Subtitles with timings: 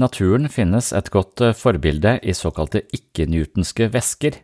[0.00, 4.40] Naturen finnes et godt eh, forbilde i såkalte ikke-newtonske væsker.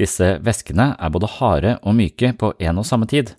[0.00, 3.34] Disse væskene er både harde og myke på en og samme tid.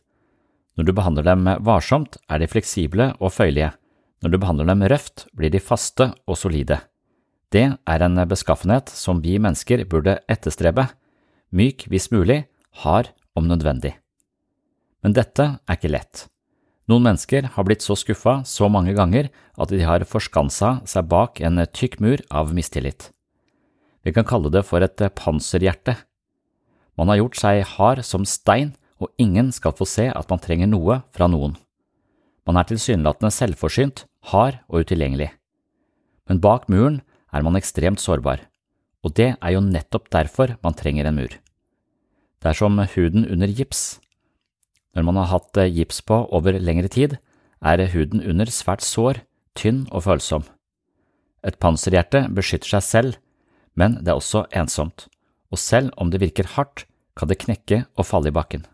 [0.77, 3.73] Når du behandler dem varsomt, er de fleksible og føyelige.
[4.21, 6.79] Når du behandler dem røft, blir de faste og solide.
[7.51, 10.87] Det er en beskaffenhet som vi mennesker burde etterstrebe,
[11.51, 12.45] myk hvis mulig,
[12.85, 13.97] hard om nødvendig.
[15.03, 16.27] Men dette er ikke lett.
[16.89, 19.29] Noen mennesker har blitt så skuffa så mange ganger
[19.61, 23.11] at de har forskansa seg bak en tykk mur av mistillit.
[24.01, 25.95] Vi kan kalle det for et panserhjerte.
[26.97, 30.69] Man har gjort seg hard som stein, og ingen skal få se at man trenger
[30.69, 31.55] noe fra noen.
[32.45, 35.31] Man er tilsynelatende selvforsynt, hard og utilgjengelig.
[36.29, 37.01] Men bak muren
[37.33, 38.43] er man ekstremt sårbar,
[39.01, 41.33] og det er jo nettopp derfor man trenger en mur.
[42.41, 43.99] Det er som huden under gips.
[44.95, 47.17] Når man har hatt gips på over lengre tid,
[47.61, 49.21] er huden under svært sår,
[49.55, 50.43] tynn og følsom.
[51.45, 53.15] Et panserhjerte beskytter seg selv,
[53.75, 55.07] men det er også ensomt,
[55.51, 56.85] og selv om det virker hardt,
[57.17, 58.65] kan det knekke og falle i bakken.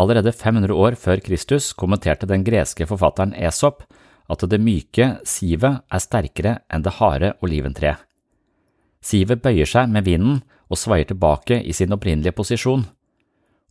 [0.00, 3.84] Allerede 500 år før Kristus kommenterte den greske forfatteren Esop
[4.30, 8.00] at det myke sivet er sterkere enn det harde oliventreet.
[9.04, 10.40] Sivet bøyer seg med vinden
[10.72, 12.86] og svaier tilbake i sin opprinnelige posisjon.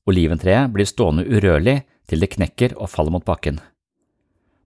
[0.10, 3.60] Oliventreet blir stående urørlig til det knekker og faller mot bakken.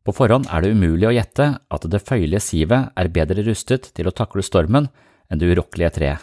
[0.07, 4.07] På forhånd er det umulig å gjette at det føyelige sivet er bedre rustet til
[4.07, 4.87] å takle stormen
[5.27, 6.21] enn det urokkelige treet.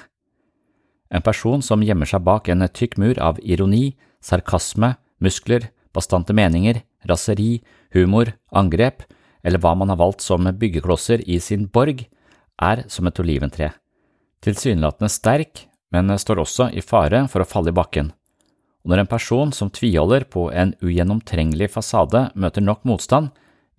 [1.12, 3.92] En person som gjemmer seg bak en tykk mur av ironi,
[4.24, 7.60] sarkasme, muskler, bastante meninger, raseri,
[7.94, 9.04] humor, angrep
[9.44, 12.06] eller hva man har valgt som byggeklosser i sin borg,
[12.56, 13.74] er som et oliventre.
[14.42, 18.10] Tilsynelatende sterk, men står også i fare for å falle i bakken.
[18.84, 23.30] Og når en person som tviholder på en ugjennomtrengelig fasade møter nok motstand,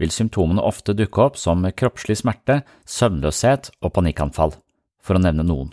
[0.01, 4.55] vil symptomene ofte dukke opp som kroppslig smerte, søvnløshet og panikkanfall,
[4.99, 5.69] for å nevne noen.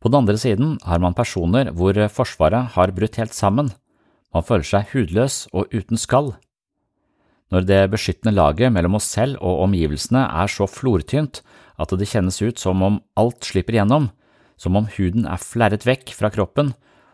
[0.00, 3.72] På den andre siden har man personer hvor forsvaret har brutt helt sammen,
[4.34, 6.32] man føler seg hudløs og uten skall.
[7.54, 11.42] Når det beskyttende laget mellom oss selv og omgivelsene er så flortynt
[11.78, 14.08] at det kjennes ut som om alt slipper gjennom,
[14.58, 16.72] som om huden er flerret vekk fra kroppen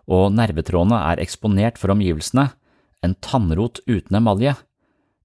[0.09, 2.51] og nervetrådene er eksponert for omgivelsene,
[3.05, 4.55] en tannrot uten emalje.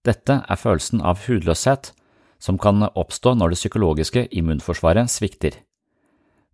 [0.05, 1.91] Dette er følelsen av hudløshet,
[2.39, 5.57] som kan oppstå når det psykologiske immunforsvaret svikter.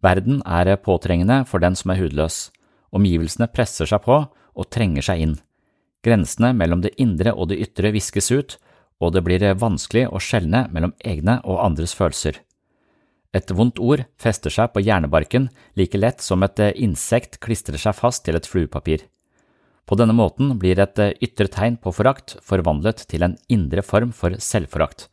[0.02, 2.50] Verden er påtrengende for den som er hudløs.
[2.92, 5.36] Omgivelsene presser seg på og trenger seg inn.
[6.02, 8.58] Grensene mellom det indre og det ytre viskes ut,
[9.02, 12.40] og det blir vanskelig å skjelne mellom egne og andres følelser.
[13.32, 15.48] Et vondt ord fester seg på hjernebarken
[15.80, 19.06] like lett som et insekt klistrer seg fast til et fluepapir.
[19.88, 24.36] På denne måten blir et ytre tegn på forakt forvandlet til en indre form for
[24.40, 25.08] selvforakt,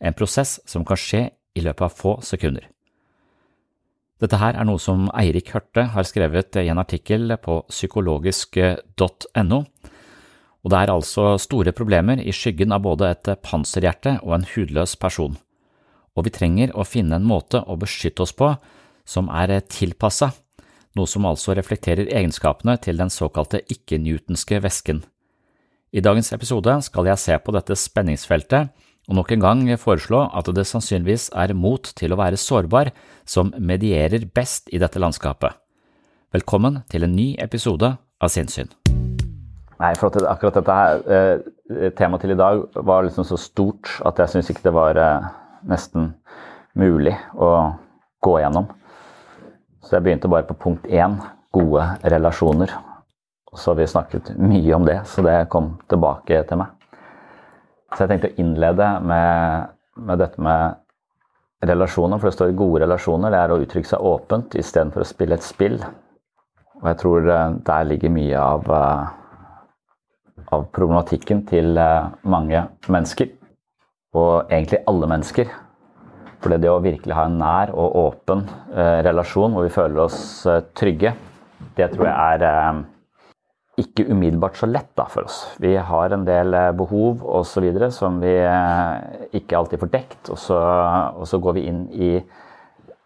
[0.00, 1.22] en prosess som kan skje
[1.56, 2.66] i løpet av få sekunder.
[4.18, 9.58] Dette her er noe som Eirik Hørte har skrevet i en artikkel på psykologisk.no,
[10.58, 14.96] og det er altså store problemer i skyggen av både et panserhjerte og en hudløs
[14.98, 15.38] person,
[16.18, 18.50] og vi trenger å finne en måte å beskytte oss på
[19.08, 20.32] som er tilpassa,
[20.98, 25.04] noe som altså reflekterer egenskapene til den såkalte ikke-newtonske væsken.
[25.94, 28.74] I dagens episode skal jeg se på dette spenningsfeltet
[29.08, 32.90] og nok en gang foreslå at det sannsynligvis er mot til å være sårbar
[33.24, 35.54] som medierer best i dette landskapet.
[36.34, 38.68] Velkommen til en ny episode av Sinnssyn.
[39.78, 43.94] Nei, for at akkurat dette her, eh, temaet til i dag var liksom så stort
[44.04, 45.28] at jeg syns ikke det var eh,
[45.68, 46.12] nesten
[46.78, 47.50] mulig å
[48.24, 48.68] gå gjennom.
[49.84, 51.16] Så jeg begynte bare på punkt én,
[51.54, 52.72] gode relasjoner.
[53.56, 56.74] Så vi snakket mye om det, så det kom tilbake til meg.
[57.94, 63.32] Så jeg tenkte å innlede med, med dette med relasjoner, for det står gode relasjoner.
[63.32, 65.78] Det er å uttrykke seg åpent istedenfor å spille et spill.
[66.82, 68.68] Og jeg tror eh, der ligger mye av
[70.54, 73.30] av problematikken til eh, mange mennesker.
[74.16, 75.50] Og egentlig alle mennesker.
[76.38, 80.20] For det å virkelig ha en nær og åpen eh, relasjon hvor vi føler oss
[80.46, 81.12] eh, trygge,
[81.76, 82.82] det tror jeg er
[83.78, 85.40] ikke umiddelbart så lett da, for oss.
[85.62, 87.66] Vi har en del behov osv.
[87.94, 88.34] som vi
[89.38, 90.58] ikke alltid får dekt, og så,
[91.18, 92.12] og så går vi inn i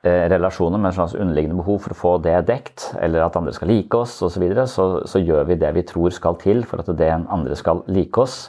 [0.05, 3.53] Eh, relasjoner med en slags underliggende behov for å få det dekt, eller at andre
[3.55, 6.65] skal like oss osv., så, videre, så så gjør vi det vi tror skal til
[6.67, 8.49] for at det andre skal like oss.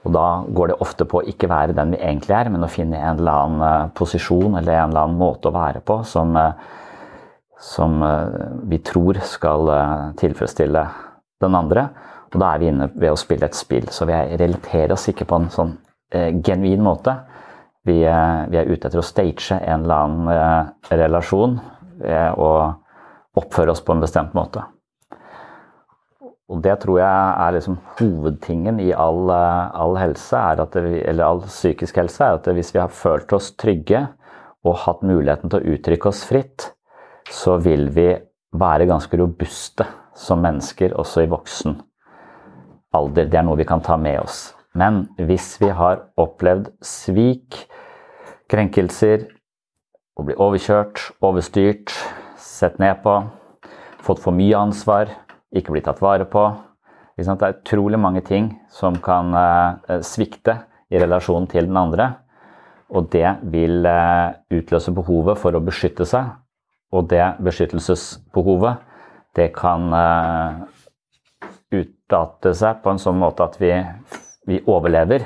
[0.00, 2.72] Og da går det ofte på å ikke være den vi egentlig er, men å
[2.72, 6.32] finne en eller annen eh, posisjon eller en eller annen måte å være på som,
[6.40, 6.54] eh,
[7.60, 8.00] som
[8.70, 9.68] vi tror skal
[10.16, 10.86] tilfredsstille
[11.44, 11.90] den andre.
[12.30, 13.88] Og da er vi inne ved å spille et spill.
[13.90, 15.74] Så vi relaterer oss ikke på en sånn
[16.14, 17.16] eh, genuin måte.
[17.88, 21.60] Vi, vi, er ute etter å stage en eller annen eh, relasjon
[22.00, 24.62] og oppføre oss på en bestemt måte.
[26.50, 30.40] Og det tror jeg er liksom hovedtingen i all, eh, all helse,
[30.74, 34.08] vi, eller all psykisk helse, er at hvis vi har følt oss trygge
[34.66, 36.72] og hatt muligheten til å uttrykke oss fritt,
[37.30, 38.10] så vil vi
[38.50, 39.86] være ganske robuste
[40.18, 41.78] som mennesker også i voksen
[42.92, 43.28] alder.
[43.30, 44.50] Det er noe vi kan ta med oss.
[44.74, 47.64] Men hvis vi har opplevd svik,
[48.50, 49.28] krenkelser,
[50.18, 51.94] å bli overkjørt, overstyrt,
[52.36, 53.16] sett ned på,
[54.04, 55.14] fått for mye ansvar,
[55.56, 56.44] ikke bli tatt vare på
[57.20, 62.06] Det er utrolig mange ting som kan eh, svikte i relasjonen til den andre.
[62.90, 66.30] Og det vil eh, utløse behovet for å beskytte seg.
[66.96, 68.80] Og det beskyttelsesbehovet,
[69.36, 70.64] det kan eh,
[71.82, 73.74] utdate seg på en sånn måte at vi
[74.50, 75.24] vi overlever.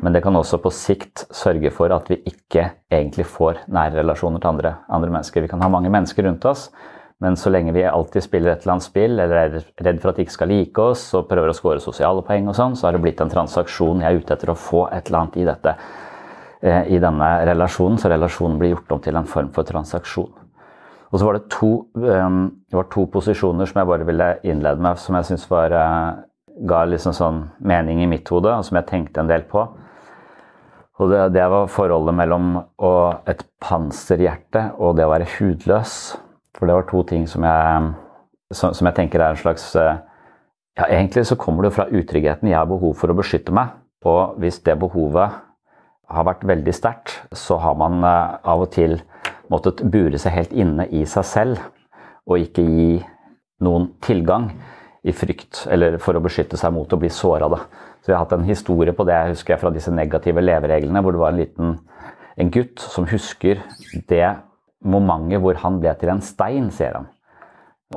[0.00, 4.40] Men det kan også på sikt sørge for at vi ikke egentlig får nære relasjoner
[4.40, 5.44] til andre, andre, mennesker.
[5.44, 6.68] Vi kan ha mange mennesker rundt oss,
[7.20, 10.16] men så lenge vi alltid spiller et eller annet spill, eller er redd for at
[10.16, 12.96] de ikke skal like oss og prøver å score sosiale poeng og sånn, så har
[12.96, 14.00] det blitt en transaksjon.
[14.00, 15.74] Jeg er ute etter å få et eller annet i dette.
[16.64, 20.32] Eh, I denne relasjonen, så relasjonen blir gjort om til en form for transaksjon.
[21.10, 24.80] Og så var det to, um, det var to posisjoner som jeg bare ville innlede
[24.80, 26.22] med, som jeg syns uh,
[26.70, 29.66] ga liksom sånn mening i mitt hode, og som jeg tenkte en del på.
[31.00, 32.94] Og det, det var forholdet mellom å,
[33.28, 35.96] et panserhjerte og det å være hudløs.
[36.58, 37.90] For det var to ting som jeg,
[38.52, 40.00] som, som jeg tenker er en slags eh,
[40.78, 42.48] Ja, egentlig så kommer det fra utryggheten.
[42.48, 43.74] Jeg har behov for å beskytte meg.
[44.06, 45.34] Og hvis det behovet
[46.10, 49.00] har vært veldig sterkt, så har man eh, av og til
[49.50, 51.62] måttet bure seg helt inne i seg selv
[52.30, 53.00] og ikke gi
[53.64, 54.50] noen tilgang
[55.02, 57.48] i frykt, eller for å beskytte seg mot å bli såra.
[58.00, 61.16] Så jeg har hatt en historie på det jeg husker fra disse negative levereglene, hvor
[61.16, 61.78] det var en liten
[62.40, 63.60] en gutt som husker
[64.08, 64.28] det
[64.84, 67.08] momentet hvor han ble til en stein, sier han.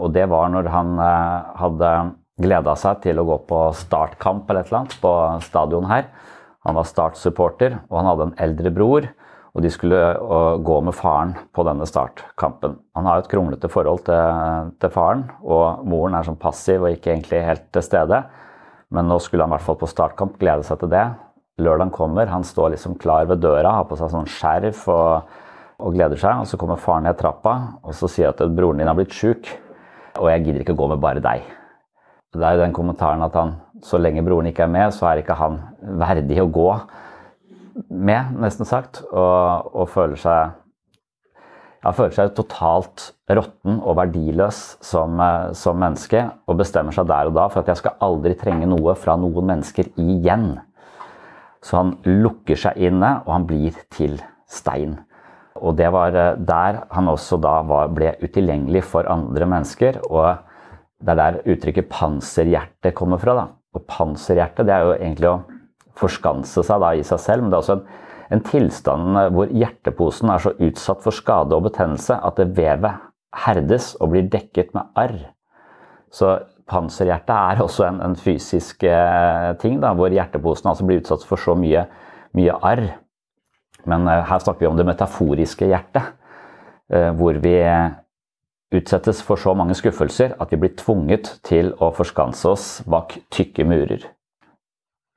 [0.02, 1.90] Og det var når han eh, hadde
[2.42, 5.14] gleda seg til å gå på startkamp eller et eller annet på
[5.46, 6.08] stadion her.
[6.64, 9.10] Han var Start-supporter, og han hadde en eldre bror.
[9.54, 12.80] Og de skulle uh, gå med faren på denne startkampen.
[12.98, 16.96] Han har jo et kronglete forhold til, til, faren, og moren er sånn passiv og
[16.96, 18.24] ikke egentlig helt til stede.
[18.94, 21.06] Men nå skulle han i hvert fall på startkamp glede seg til det.
[21.62, 25.36] Lørdagen kommer, han står liksom klar ved døra, har på seg sånn skjerf og,
[25.80, 26.44] og gleder seg.
[26.44, 29.50] Og så kommer faren ned trappa og så sier at broren din har blitt sjuk,
[30.20, 31.46] og jeg gidder ikke å gå med bare deg.
[32.34, 35.22] Det er jo den kommentaren at han, så lenge broren ikke er med, så er
[35.22, 35.60] ikke han
[36.02, 36.70] verdig å gå
[37.90, 40.60] med, nesten sagt, og, og føler seg
[41.84, 47.28] han føler seg totalt råtten og verdiløs som, eh, som, menneske og bestemmer seg der
[47.28, 50.62] og da for at jeg skal aldri trenge noe fra noen mennesker igjen.
[51.64, 54.16] Så han lukker seg inne, og han blir til
[54.48, 55.02] stein.
[55.64, 60.02] Og det var eh, der han også da var, ble utilgjengelig for andre mennesker.
[60.10, 60.38] Og
[61.04, 63.36] det er der uttrykket 'panserhjerte' kommer fra.
[63.36, 63.48] da.
[63.74, 65.42] Og panserhjerte det er jo egentlig å
[66.00, 67.86] forskanse seg da i seg selv, men det er også en,
[68.34, 73.02] en tilstand hvor hjerteposen er så utsatt for skade og betennelse at det vevet
[73.46, 75.20] herdes og blir dekket med arr.
[76.14, 76.38] Så
[76.70, 81.42] panserhjerte er også en, en fysisk eh, ting, da, hvor hjerteposen altså blir utsatt for
[81.42, 81.88] så mye,
[82.38, 82.86] mye arr.
[83.90, 86.14] Men eh, her snakker vi om det metaforiske hjertet,
[86.94, 87.58] eh, hvor vi
[88.74, 93.68] utsettes for så mange skuffelser at vi blir tvunget til å forskanse oss bak tykke
[93.70, 94.08] murer.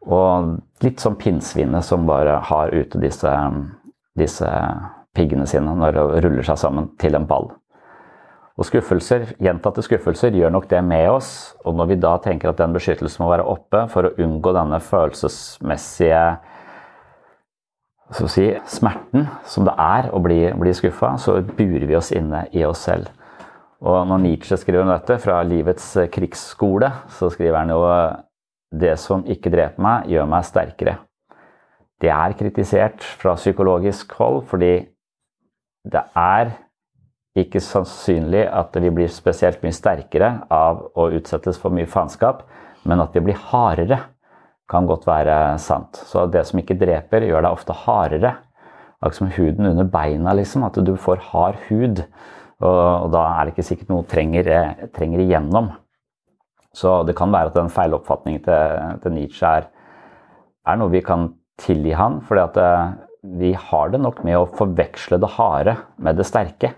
[0.06, 3.32] Og litt som pinnsvinet som bare har ute disse,
[4.18, 4.50] disse
[5.16, 7.48] piggene sine når det ruller seg sammen til en ball.
[8.56, 11.30] Og skuffelser, Gjentatte skuffelser gjør nok det med oss.
[11.68, 14.78] Og når vi da tenker at den beskyttelsen må være oppe for å unngå denne
[14.80, 16.22] følelsesmessige
[18.12, 22.64] si, smerten som det er å bli, bli skuffa, så burer vi oss inne i
[22.66, 23.10] oss selv.
[23.82, 27.82] Og når Nietzsche skriver om dette fra livets krigsskole, så skriver han jo
[28.76, 30.96] det som ikke dreper meg, gjør meg sterkere.
[32.00, 34.74] Det er kritisert fra psykologisk hold fordi
[35.86, 36.52] det er
[37.36, 42.44] ikke sannsynlig at vi blir spesielt mye sterkere av å utsettes for mye faenskap,
[42.88, 44.00] men at vi blir hardere,
[44.70, 46.00] kan godt være sant.
[46.08, 48.34] Så det som ikke dreper, gjør deg ofte hardere.
[48.96, 50.64] Akkurat som huden under beina, liksom.
[50.66, 52.02] At du får hard hud.
[52.64, 54.48] Og, og da er det ikke sikkert noe trenger,
[54.96, 55.74] trenger igjennom.
[56.76, 59.68] Så det kan være at den feiloppfatningen til, til Nietzsche er,
[60.66, 61.30] er, noe vi kan
[61.60, 62.90] tilgi han, fordi eh,
[63.40, 66.74] vi har det nok med å forveksle det harde med det sterke.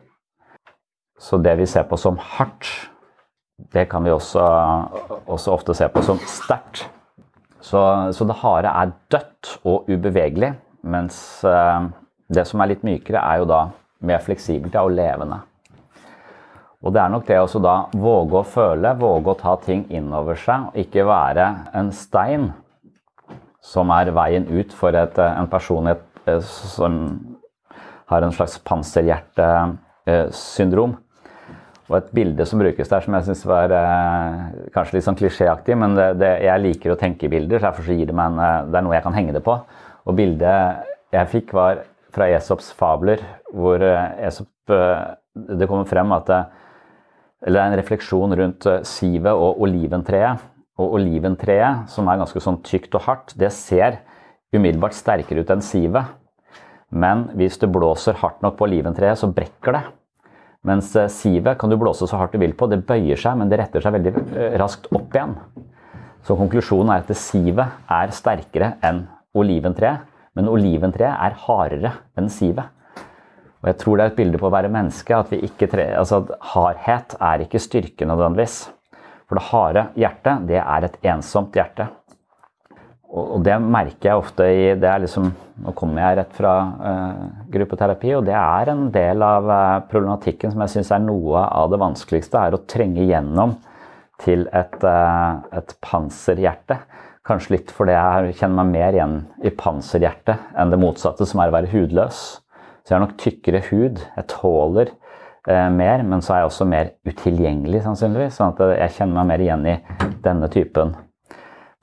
[1.18, 2.68] Så det vi ser på som hardt,
[3.75, 4.45] det kan vi også,
[5.26, 6.87] også ofte se på som sterkt.
[7.61, 10.53] Så, så, det harde er dødt og ubevegelig,
[10.87, 11.88] mens eh,
[12.31, 13.61] det som er litt mykere, er jo da
[14.07, 15.41] mer fleksibelt og levende.
[16.79, 20.37] Og det er nok det å da våge å føle, våge å ta ting innover
[20.38, 22.53] seg, og ikke være en stein
[23.65, 27.19] som er veien ut for et, en personlighet eh, som
[28.09, 30.97] har en slags panserhjertesyndrom.
[31.88, 34.42] Og et bilde som brukes der som jeg syns var eh,
[34.75, 37.88] kanskje litt sånn klisjéaktig, men det, det, jeg liker å tenke i bilder, så derfor
[37.88, 39.57] så gir det meg en, eh, det er noe jeg kan henge det på.
[40.09, 40.85] Og bildet
[41.16, 43.25] jeg fikk, var fra Esops fabler,
[43.57, 46.42] hvor Esop, det kommer frem at det,
[47.47, 50.47] eller en refleksjon rundt eh, sivet og oliventreet.
[50.78, 54.00] Og oliventreet, som er ganske sånn tykt og hardt, det ser
[54.54, 56.14] umiddelbart sterkere ut enn sivet.
[56.88, 59.83] Men hvis du blåser hardt nok på oliventreet, så brekker det.
[60.67, 62.67] Mens eh, sivet kan du blåse så hardt du vil på.
[62.71, 65.37] Det bøyer seg, men det retter seg veldig eh, raskt opp igjen.
[66.27, 69.05] Så konklusjonen er at sivet er sterkere enn
[69.38, 70.07] oliventreet.
[70.38, 72.75] Men oliventreet er hardere enn sivet.
[73.59, 75.17] Og jeg tror det er et bilde på å være menneske.
[75.17, 75.33] At,
[75.71, 78.61] tre, altså at hardhet er ikke styrke nødvendigvis.
[79.29, 81.88] For det harde hjertet, det er et ensomt hjerte.
[83.09, 85.31] Og, det merker jeg ofte i det er liksom,
[85.65, 90.53] Nå kommer jeg rett fra uh, gruppeterapi, og det er en del av uh, problematikken
[90.53, 92.38] som jeg syns er noe av det vanskeligste.
[92.38, 93.57] Er å trenge gjennom
[94.23, 96.79] til et, uh, et panserhjerte.
[97.27, 101.50] Kanskje litt fordi jeg kjenner meg mer igjen i panserhjertet enn det motsatte, som er
[101.50, 102.23] å være hudløs.
[102.85, 104.05] Så jeg har nok tykkere hud.
[104.15, 104.95] Jeg tåler
[105.49, 108.37] mer, men så er jeg også mer utilgjengelig, sannsynligvis.
[108.37, 109.77] Sånn at jeg kjenner meg mer igjen i
[110.25, 110.95] denne typen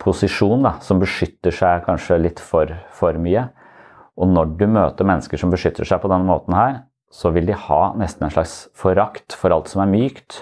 [0.02, 3.48] posisjon, da, som beskytter seg kanskje litt for, for mye.
[4.16, 7.56] Og når du møter mennesker som beskytter seg på denne måten her, så vil de
[7.56, 10.42] ha nesten en slags forakt for alt som er mykt.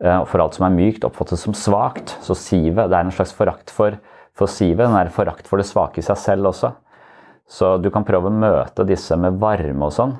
[0.00, 2.14] Eh, og for alt som er mykt, oppfattes som svakt.
[2.24, 3.98] Så sivet, det er en slags forakt for,
[4.36, 4.84] for sivet.
[4.84, 6.72] Den er forakt for det svake i seg selv også.
[7.46, 10.16] Så du kan prøve å møte disse med varme og sånn.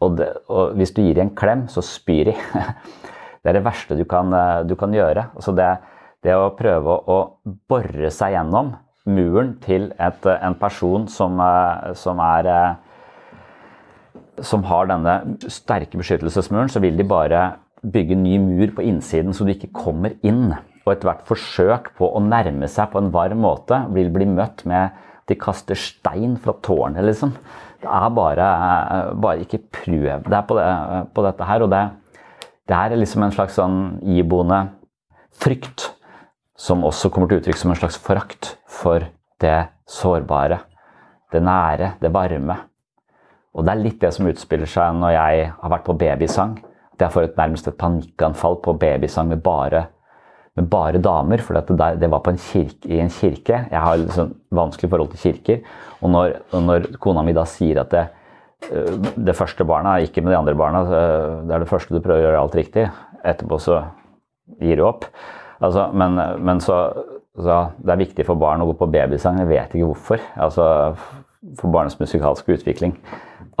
[0.00, 2.36] Og, det, og hvis du gir dem en klem, så spyr de.
[3.42, 5.30] det er det verste du kan, eh, du kan gjøre.
[5.36, 5.70] Altså det,
[6.24, 7.18] det, å prøve å
[7.70, 8.74] bore seg gjennom
[9.08, 12.50] muren til et, en person som, eh, som er
[14.44, 15.14] som har denne
[15.52, 17.42] sterke beskyttelsesmuren, så vil de bare
[17.80, 20.52] bygge ny mur på innsiden så du ikke kommer inn.
[20.84, 24.90] Og ethvert forsøk på å nærme seg på en varm måte vil bli møtt med
[24.90, 27.34] at de kaster stein fra tårnet, liksom.
[27.80, 28.46] Det er bare,
[29.20, 30.66] bare ikke prøv deg på, det,
[31.14, 31.64] på dette her.
[31.64, 31.84] Og det,
[32.68, 34.64] det er liksom en slags sånn iboende
[35.40, 35.86] frykt
[36.60, 39.06] som også kommer til uttrykk som en slags forakt for
[39.40, 40.60] det sårbare,
[41.32, 42.56] det nære, det varme.
[43.56, 46.58] Og det er litt det som utspiller seg når jeg har vært på babysang.
[46.94, 49.86] At jeg får et, nærmest et panikkanfall på babysang med bare,
[50.58, 51.42] med bare damer.
[51.42, 53.64] For det, det, var kirke, i en kirke.
[53.70, 55.64] Jeg har liksom vanskelig forhold til kirker.
[56.02, 58.06] Og når, og når kona mi da sier at det,
[58.68, 62.04] øh, det første barna, ikke med de andre barna, øh, det er det første du
[62.04, 62.88] prøver å gjøre alt riktig.
[63.24, 63.82] Etterpå så
[64.60, 65.08] gir du opp.
[65.60, 66.76] Altså, men, men så,
[67.36, 69.42] så, Det er viktig for barn å gå på babysang.
[69.42, 70.22] Jeg vet ikke hvorfor.
[70.40, 70.64] Altså,
[71.58, 72.96] for barnets musikalske utvikling.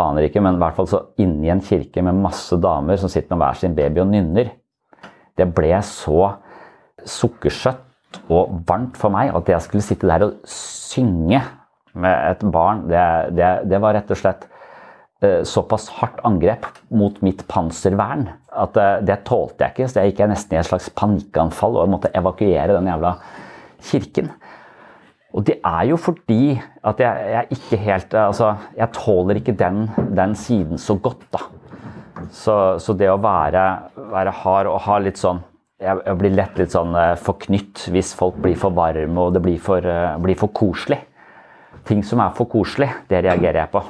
[0.00, 3.34] Aner ikke, men i hvert fall så inni en kirke med masse damer som sitter
[3.34, 4.52] med hver sin baby og nynner.
[5.36, 6.34] Det ble så
[7.08, 11.40] sukkersøtt og varmt for meg at jeg skulle sitte der og synge
[11.94, 13.02] med et barn, det,
[13.34, 14.46] det, det var rett og slett
[15.44, 16.64] såpass hardt angrep
[16.96, 19.88] mot mitt panservern at eh, det tålte jeg ikke.
[19.88, 23.14] Så jeg gikk nesten i et slags panikkanfall og måtte evakuere den jævla
[23.90, 24.30] kirken.
[25.30, 29.84] Og det er jo fordi at jeg, jeg ikke helt Altså, jeg tåler ikke den,
[30.16, 31.44] den siden så godt, da.
[32.34, 33.62] Så, så det å være,
[34.10, 35.38] være, hard og ha litt sånn
[35.80, 39.40] jeg, jeg blir lett litt sånn eh, forknytt hvis folk blir for varme og det
[39.46, 39.86] blir for,
[40.20, 40.98] blir for koselig.
[41.88, 43.80] Ting som er for koselig, det reagerer jeg på.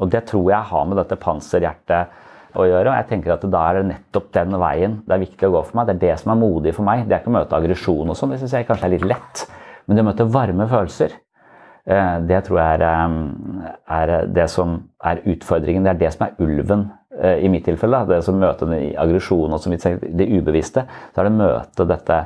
[0.00, 2.22] Og det tror jeg har med dette panserhjertet
[2.56, 2.90] å gjøre.
[2.90, 5.62] og jeg tenker at Da er det nettopp den veien det er viktig å gå
[5.68, 5.86] for meg.
[5.86, 7.06] Det er det som er modig for meg.
[7.06, 9.46] Det er ikke å møte aggresjon og sånn, det syns jeg kanskje er litt lett.
[9.86, 11.16] Men det å møte varme følelser,
[11.86, 15.84] eh, det tror jeg er, eh, er, det som er utfordringen.
[15.84, 18.06] Det er det som er ulven eh, i mitt tilfelle.
[18.06, 20.86] Det som møter aggresjon og det ubevisste.
[21.14, 22.24] Så er det å møte dette,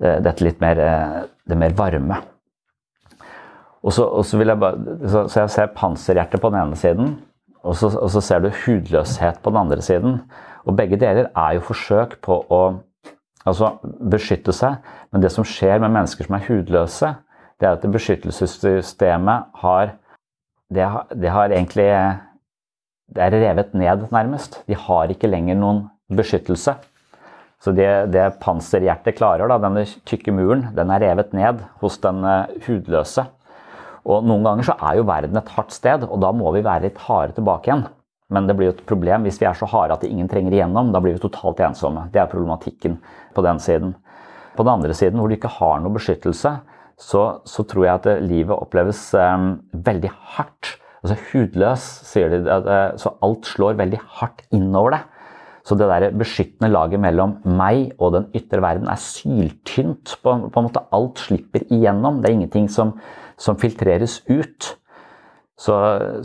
[0.00, 0.80] dette litt mer,
[1.46, 2.33] det mer varme.
[3.84, 7.14] Og så, og så, bare, så, så jeg ser panserhjertet på den ene siden,
[7.64, 10.18] og så, og så, ser du hudløshet på den andre siden.
[10.64, 12.60] Og begge deler er jo forsøk på å
[13.44, 13.74] altså,
[14.12, 14.80] beskytte seg.
[15.12, 17.14] Men det som skjer med mennesker som er hudløse,
[17.60, 19.94] det er at beskyttelsessystemet har
[20.74, 21.90] det, det har egentlig
[23.14, 24.62] Det er revet ned, nærmest.
[24.66, 26.72] De har ikke lenger noen beskyttelse.
[27.60, 32.24] Så det, det panserhjertet klarer, da, denne tykke muren, den er revet ned hos den
[32.24, 33.26] uh, hudløse.
[34.04, 36.88] Og Noen ganger så er jo verden et hardt sted, og da må vi være
[36.88, 37.86] litt harde tilbake igjen.
[38.32, 40.92] Men det blir jo et problem hvis vi er så harde at ingen trenger igjennom.
[40.92, 42.06] Da blir vi totalt ensomme.
[42.12, 42.98] Det er problematikken
[43.36, 43.94] på den siden.
[44.56, 46.54] På den andre siden, hvor du ikke har noe beskyttelse,
[47.00, 50.76] så, så tror jeg at livet oppleves um, veldig hardt.
[51.02, 52.44] Altså Hudløs, sier de.
[52.44, 55.10] Uh, så alt slår veldig hardt innover deg.
[55.64, 60.18] Så det der beskyttende laget mellom meg og den ytre verden er syltynt.
[60.20, 62.20] På, på en måte Alt slipper igjennom.
[62.20, 62.98] Det er ingenting som
[63.40, 64.74] som filtreres ut.
[65.54, 65.74] Så,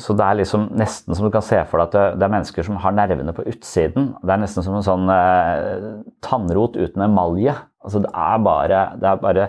[0.01, 2.33] så, det er liksom nesten som du kan se for deg at det, det, er
[2.33, 4.13] mennesker som har nervene på utsiden.
[4.23, 5.89] Det er nesten som en sånn eh,
[6.25, 7.53] tannrot uten emalje.
[7.85, 9.45] Altså det er bare, det er bare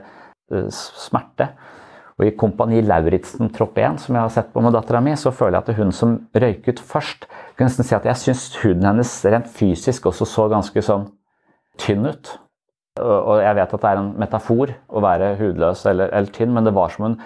[0.53, 1.48] eh, smerte.
[2.20, 5.33] Og I Kompani Lauritzen tropp 1, som jeg har sett på med dattera mi, så
[5.33, 7.24] føler jeg at hun som røyket først
[7.60, 11.10] kan nesten si at jeg syns huden hennes rent fysisk også så ganske sånn
[11.80, 12.32] tynn ut.
[13.00, 16.66] Og jeg vet at det er en metafor å være hudløs eller, eller tynn, men
[16.66, 17.20] det var som hun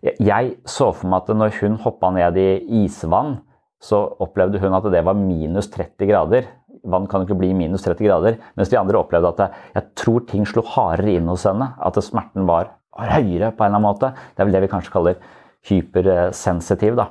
[0.00, 2.48] jeg så for meg at når hun hoppa ned i
[2.84, 3.34] isvann,
[3.80, 6.48] så opplevde hun at det var minus 30 grader.
[6.88, 8.38] Vann kan jo ikke bli minus 30 grader.
[8.56, 11.72] Mens de andre opplevde at jeg tror ting slo hardere inn hos henne.
[11.76, 14.12] At smerten var høyere på en eller annen måte.
[14.32, 15.20] Det er vel det vi kanskje kaller
[15.68, 16.96] hypersensitiv.
[16.96, 17.10] da.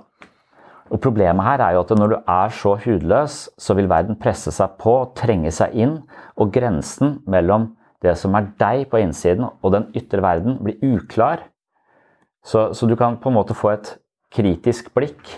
[0.90, 4.52] Og Problemet her er jo at når du er så hudløs, så vil verden presse
[4.54, 6.00] seg på, trenge seg inn,
[6.40, 7.70] og grensen mellom
[8.04, 11.44] det som er deg på innsiden og den ytre verden, blir uklar.
[12.46, 13.94] Så, så, du kan på en måte få et
[14.34, 15.36] kritisk blikk.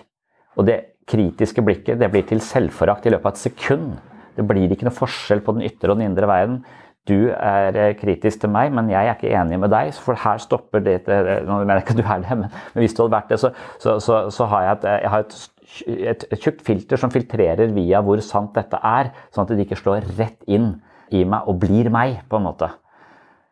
[0.55, 0.77] Og det
[1.09, 3.95] kritiske blikket det blir til selvforakt i løpet av et sekund.
[4.37, 6.61] Det blir ikke noe forskjell på den ytre og den indre verden.
[7.09, 9.89] Du er eh, kritisk til meg, men jeg er ikke enig med deg.
[10.05, 13.03] For her stopper det Nå mener jeg ikke at du er det, men, hvis du
[13.03, 16.61] hadde vært det, så, så, så, så har jeg, et, jeg har et, et, tjukt
[16.67, 20.75] filter som filtrerer via hvor sant dette er, sånn at det ikke slår rett inn
[21.11, 22.69] i meg og blir meg, på en måte.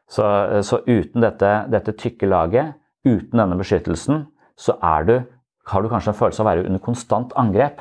[0.10, 4.26] Så uten dette, dette tykke laget Uten denne beskyttelsen
[4.60, 4.76] så
[5.08, 5.22] du,
[5.72, 7.80] har du kanskje en følelse av å være under konstant angrep.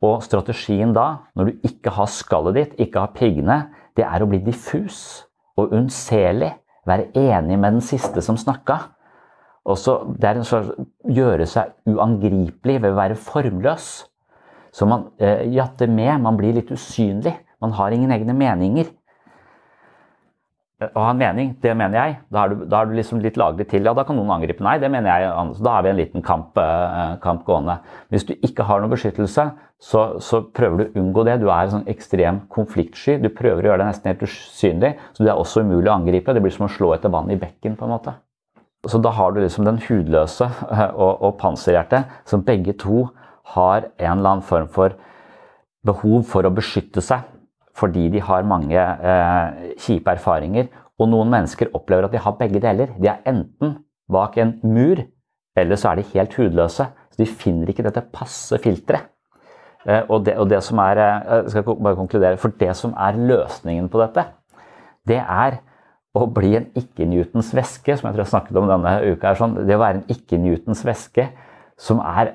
[0.00, 3.58] Og strategien da, når du ikke har skallet ditt, ikke har piggene,
[3.98, 5.26] det er å bli diffus
[5.58, 6.52] og unnselig.
[6.88, 8.78] Være enig med den siste som snakka.
[9.66, 10.70] det er en slags
[11.04, 14.06] gjøre seg uangripelig ved å være formløs.
[14.72, 16.20] Så man eh, jatter med.
[16.20, 17.34] Man blir litt usynlig.
[17.60, 18.86] Man har ingen egne meninger.
[20.78, 22.18] Å ha en mening, det mener jeg.
[22.30, 23.82] Da er, du, da er du liksom litt laglig til.
[23.82, 24.62] Ja, da kan noen angripe.
[24.62, 25.56] Nei, det mener jeg.
[25.58, 27.80] Da har vi en liten kamp, eh, kamp gående.
[28.14, 31.36] Hvis du ikke har noen beskyttelse, så, så, prøver du å unngå det.
[31.38, 33.18] Du er sånn ekstrem konfliktsky.
[33.22, 34.94] Du prøver å gjøre deg nesten helt usynlig.
[35.14, 36.34] Så det er også umulig å angripe.
[36.34, 38.16] Det blir som å slå etter vann i bekken, på en måte.
[38.88, 43.06] Så da har du liksom den hudløse eh, og, og panserhjertet, som begge to
[43.54, 44.94] har en eller annen form for
[45.86, 47.26] behov for å beskytte seg
[47.78, 50.66] fordi de har mange eh, kjipe erfaringer.
[50.98, 52.90] Og noen mennesker opplever at de har begge deler.
[52.98, 53.76] De er enten
[54.10, 55.04] bak en mur,
[55.54, 56.88] eller så er de helt hudløse.
[57.14, 59.12] Så de finner ikke dette passe filteret.
[59.86, 62.40] Eh, og, det, og det som er eh, Jeg skal bare konkludere.
[62.40, 64.26] For det som er løsningen på dette,
[65.08, 65.60] det er
[66.18, 69.34] å bli en ikke-Newtons væske, som jeg tror jeg snakket om denne uka.
[69.38, 71.28] sånn, Det å være en ikke-Newtons væske
[71.78, 72.32] som er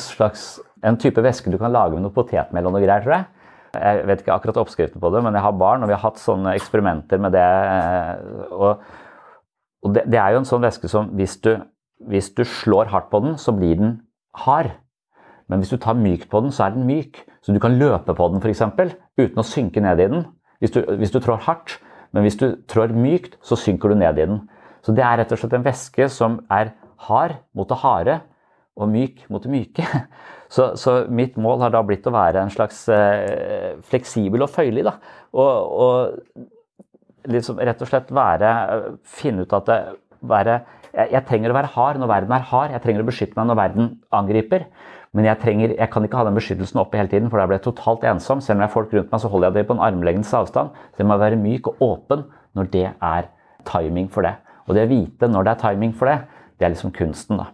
[0.00, 3.26] slags, en type væske du kan lage med noe potetmel og noe greier, tror jeg.
[3.72, 6.20] Jeg vet ikke akkurat oppskriften på det, men jeg har barn, og vi har hatt
[6.20, 7.44] sånne eksperimenter med det.
[7.44, 8.82] Eh, og,
[9.82, 11.54] og det, det, er jo en sånn væske som hvis du,
[12.08, 13.94] hvis du slår hardt på den, så blir den
[14.44, 14.74] hard.
[15.52, 17.20] Men hvis du tar mykt på den, så er den myk.
[17.44, 18.62] Så du kan løpe på den f.eks.
[19.20, 20.26] uten å synke ned i den.
[20.62, 21.78] Hvis du, hvis du trår hardt.
[22.12, 24.42] Men hvis du trår mykt, så synker du ned i den.
[24.82, 26.74] Så det er rett og slett en væske som er
[27.06, 28.20] hard mot det harde
[28.78, 29.86] og myk mot det myke.
[30.52, 34.82] Så, så, mitt mål har da blitt å være en slags eh, fleksibel og føyelig.
[34.84, 34.90] Da.
[35.32, 38.50] Og, og liksom rett og slett være
[39.08, 39.78] Finne ut at det
[40.28, 40.58] være
[40.92, 42.74] jeg, jeg, trenger å være hard når verden er hard.
[42.74, 44.66] Jeg trenger å beskytte meg når verden angriper.
[45.12, 47.58] Men jeg, trenger, jeg kan ikke ha den beskyttelsen oppe hele tiden, for da blir
[47.58, 48.40] jeg totalt ensom.
[48.40, 50.70] Selv om jeg har folk rundt meg, så holder jeg det på en armlengdes avstand.
[50.94, 52.22] Så jeg må være myk og åpen
[52.56, 53.28] når det er
[53.68, 54.38] timing for det.
[54.64, 56.22] Og det å vite når det er timing for det,
[56.56, 57.50] det er liksom kunsten, da.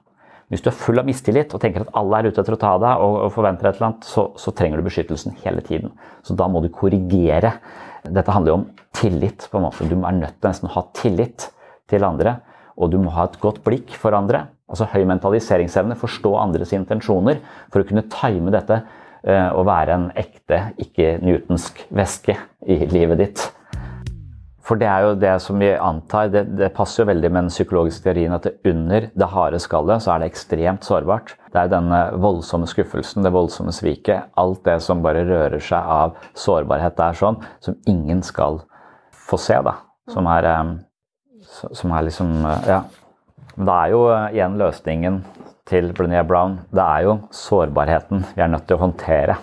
[0.49, 2.71] Hvis du er full av mistillit og tenker at alle er ute etter å ta
[2.81, 5.93] deg, og, og forventer et eller annet, så, så, trenger du beskyttelsen hele tiden.
[6.25, 7.57] Så da må du korrigere.
[8.07, 9.49] Dette handler jo om tillit.
[9.51, 9.89] på en måte.
[9.91, 11.51] Du er nødt til nesten å ha tillit
[11.91, 12.39] til andre.
[12.81, 14.47] Og du må ha et godt blikk for andre.
[14.69, 17.41] Altså høy mentaliseringsevne, forstå andres intensjoner
[17.73, 18.83] for å kunne time dette
[19.25, 22.37] eh, og være en ekte, ikke-newtonsk væske
[22.69, 23.47] i livet ditt.
[24.69, 27.55] For det er jo det som vi antar, det, det passer jo veldig med den
[27.55, 31.33] psykologiske teorien at det under det harde skallet så er det ekstremt sårbart.
[31.55, 34.29] Det er denne voldsomme skuffelsen, det voldsomme sviket.
[34.37, 38.61] Alt det som bare rører seg av sårbarhet der sånn, som ingen skal
[39.29, 39.79] få se, da.
[40.13, 40.77] Som er, eh,
[41.49, 42.77] som er liksom eh,
[43.59, 43.65] Ja.
[43.65, 45.21] Det er jo eh, igjen løsningen
[45.69, 46.61] til Brené Brown.
[46.71, 49.39] Det er jo sårbarheten vi er nødt til å håndtere.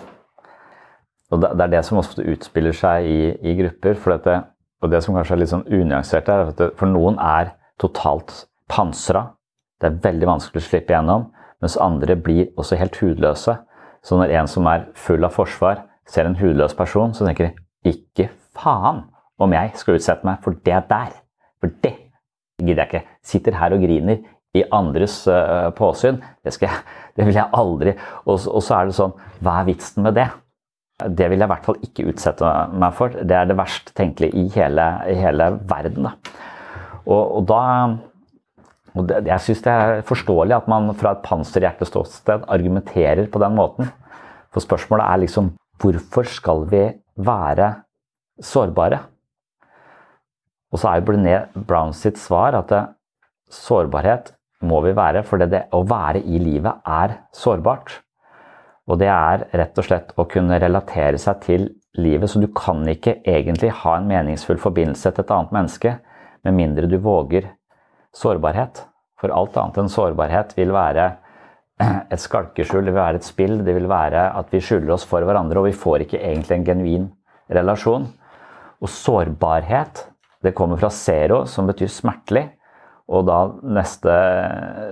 [1.30, 3.94] Og det, er det som ofte utspiller seg i, i grupper.
[3.94, 4.44] for dette
[4.82, 9.32] og det som kanskje er litt sånn unyansert, er at for noen er totalt pansra.
[9.80, 11.30] Det er veldig vanskelig å slippe gjennom,
[11.64, 13.56] mens andre blir også helt hudløse.
[14.04, 17.94] Så når en som er full av forsvar, ser en hudløs person, så tenker de
[17.96, 19.06] ikke faen
[19.42, 21.16] om jeg skal utsette meg for det der.
[21.60, 21.96] For det
[22.62, 23.18] gidder jeg ikke.
[23.26, 24.24] Sitter her og griner
[24.56, 26.20] i andres uh, påsyn.
[26.44, 26.82] Det, jeg,
[27.16, 27.94] det, vil jeg aldri.
[28.24, 29.14] Og, og så er det sånn
[29.44, 30.30] Hva er vitsen med det?
[30.96, 33.12] Det vil jeg i hvert fall ikke utsette meg for.
[33.12, 36.08] Det er det verst tenkelige i hele, i hele verden.
[36.08, 36.14] Da.
[37.04, 37.62] Og, og da
[38.96, 43.58] og det, Jeg syns det er forståelig at man fra et panserhjerteståsted argumenterer på den
[43.58, 43.90] måten.
[44.54, 46.86] For spørsmålet er liksom hvorfor skal vi
[47.20, 47.74] være
[48.40, 49.02] sårbare?
[50.72, 52.82] Og så er jo Brené Brown sitt svar at det,
[53.52, 54.32] sårbarhet
[54.66, 58.00] må vi være, for det, det å være i livet er sårbart.
[58.86, 62.30] Og det er rett og slett å kunne relatere seg til livet.
[62.30, 65.94] Så du kan ikke egentlig ha en meningsfull forbindelse til et annet menneske
[66.46, 67.50] med mindre du våger
[68.16, 68.84] sårbarhet.
[69.20, 71.08] For alt annet enn sårbarhet vil være
[72.12, 75.24] et skalkeskjul, det vil være et spill, det vil være at vi skylder oss for
[75.26, 77.08] hverandre, og vi får ikke egentlig en genuin
[77.52, 78.06] relasjon.
[78.80, 80.06] Og sårbarhet,
[80.46, 82.46] det kommer fra zero, som betyr smertelig,
[83.06, 83.40] og da
[83.76, 84.14] neste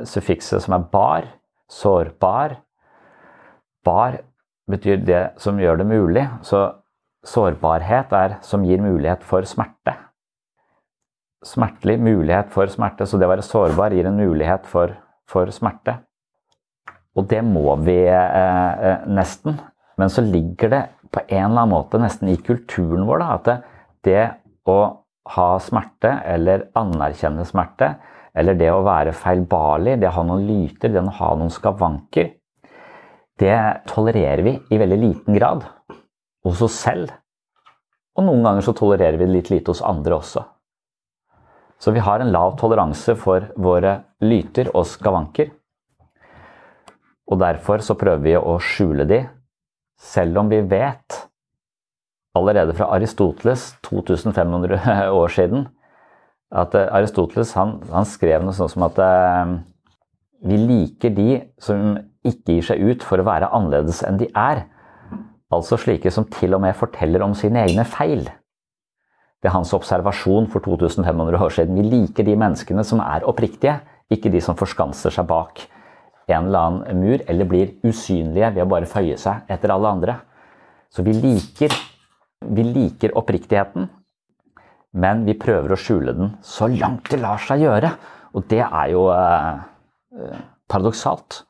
[0.07, 1.31] suffikset, som er bar,
[1.71, 2.59] sårbar,
[3.85, 4.23] Bar
[4.71, 6.65] betyr det som gjør det mulig, så
[7.29, 9.97] sårbarhet er som gir mulighet for smerte.
[11.45, 14.97] Smertelig mulighet for smerte, så det å være sårbar gir en mulighet for,
[15.29, 15.99] for smerte.
[17.15, 19.61] Og det må vi eh, eh, nesten.
[20.01, 23.51] Men så ligger det på en eller annen måte nesten i kulturen vår da, at
[23.51, 23.59] det,
[24.09, 24.23] det
[24.67, 24.79] å
[25.33, 27.95] ha smerte, eller anerkjenne smerte,
[28.35, 32.33] eller det å være feilbarlig, det å ha noen lyter, det å ha noen skavanker,
[33.41, 33.59] det
[33.91, 35.65] tolererer vi i veldig liten grad
[36.45, 37.11] hos oss selv.
[38.15, 40.45] Og noen ganger så tolererer vi det litt lite hos andre også.
[41.83, 45.51] Så vi har en lav toleranse for våre lyter og skavanker.
[47.31, 49.25] Og derfor så prøver vi å skjule de,
[49.99, 51.25] selv om vi vet
[52.35, 54.81] allerede fra Aristoteles 2500
[55.21, 55.67] år siden
[56.55, 59.55] at eh, Aristoteles han, han skrev noe sånt som at eh,
[60.45, 61.29] vi liker de
[61.63, 64.65] som ikke gir seg ut for å være annerledes enn de er.
[65.53, 68.27] Altså slike som til og med forteller om sine egne feil.
[69.41, 71.77] Det er hans observasjon for 2500 år siden.
[71.77, 73.79] Vi liker de menneskene som er oppriktige,
[74.13, 75.67] ikke de som forskanser seg bak
[76.33, 80.15] en eller annen mur, eller blir usynlige ved å bare føye seg etter alle andre.
[80.89, 81.75] Så vi liker,
[82.55, 83.89] vi liker oppriktigheten,
[84.95, 87.91] men vi prøver å skjule den så langt det lar seg gjøre.
[88.35, 90.39] Og det er jo eh,
[90.71, 91.43] paradoksalt.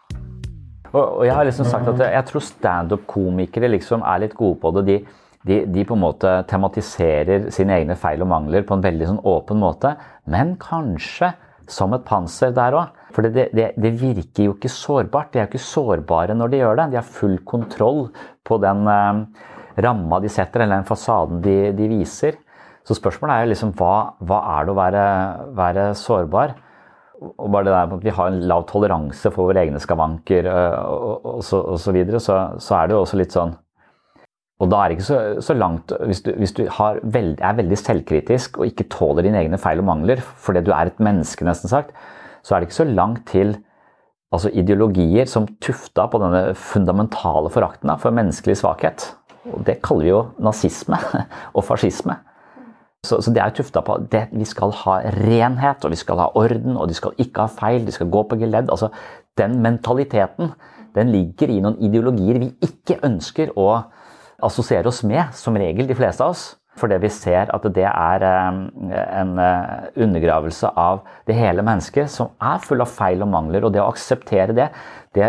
[0.95, 4.73] Og, og, jeg har liksom sagt at jeg tror standup-komikere liksom er litt gode på
[4.77, 4.85] det.
[4.89, 4.99] De,
[5.45, 9.25] de, de, på en måte tematiserer sine egne feil og mangler på en veldig sånn
[9.29, 9.97] åpen måte.
[10.31, 11.35] Men kanskje
[11.71, 13.01] som et panser der òg.
[13.15, 15.33] For det, det, det, virker jo ikke sårbart.
[15.33, 16.89] De er jo ikke sårbare når de gjør det.
[16.93, 18.09] De har full kontroll
[18.47, 19.21] på den eh,
[19.81, 22.39] ramma de setter, eller den fasaden de, de, viser.
[22.85, 25.05] Så spørsmålet er jo liksom hva, hva er det å være,
[25.57, 26.55] være, sårbar?
[27.25, 31.39] Og bare det der at vi har en lav toleranse for våre egne skavanker og,
[31.47, 33.55] så, så, videre, så, så, er det jo også litt sånn
[34.63, 36.61] og da er det ikke så, så langt Hvis du, hvis du
[37.03, 40.91] veld, er veldig selvkritisk og ikke tåler dine egne feil og mangler fordi du er
[40.91, 41.91] et menneske, nesten sagt,
[42.45, 43.57] så er det ikke så langt til
[44.35, 49.13] altså ideologier som tufta på denne fundamentale forakten for menneskelig svakhet.
[49.53, 50.99] Og det kaller vi jo nazisme
[51.57, 52.17] og fascisme.
[53.05, 56.23] Så, så det er jo tufta på at vi skal ha renhet, og vi skal
[56.23, 58.73] ha orden, og de skal ikke ha feil, de skal gå på geledd.
[58.73, 58.89] Altså,
[59.39, 60.55] den mentaliteten
[60.95, 63.69] den ligger i noen ideologier vi ikke ønsker å
[64.45, 66.53] assosiere oss med, som regel de fleste av oss.
[66.79, 68.57] Fordi vi ser at det er eh,
[69.21, 73.67] en eh, undergravelse av det hele mennesket, som er full av feil og mangler.
[73.67, 74.71] Og det å akseptere det,
[75.15, 75.29] det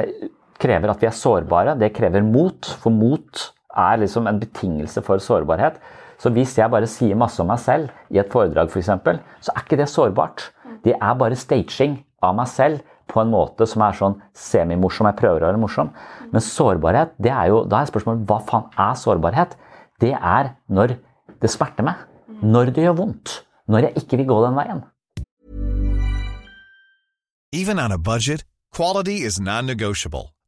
[0.61, 1.75] krever at vi er sårbare.
[1.77, 3.43] Det krever mot, for mot
[3.77, 5.77] er liksom en betingelse for sårbarhet.
[6.21, 9.53] Så hvis jeg bare sier masse om meg selv i et foredrag f.eks., for så
[9.53, 10.49] er ikke det sårbart.
[10.85, 15.09] Det er bare staging av meg selv på en måte som er sånn semimorsom.
[15.11, 15.91] Jeg prøver å være morsom.
[16.31, 19.55] Men sårbarhet, det er jo, da er spørsmålet hva faen er sårbarhet?
[20.01, 20.97] Det er når
[21.41, 22.01] det smerter meg.
[22.43, 23.39] Når det gjør vondt.
[23.71, 24.83] Når jeg ikke vil gå den veien.
[27.55, 28.43] Even on a budget,
[28.75, 30.34] quality is non-negotiable.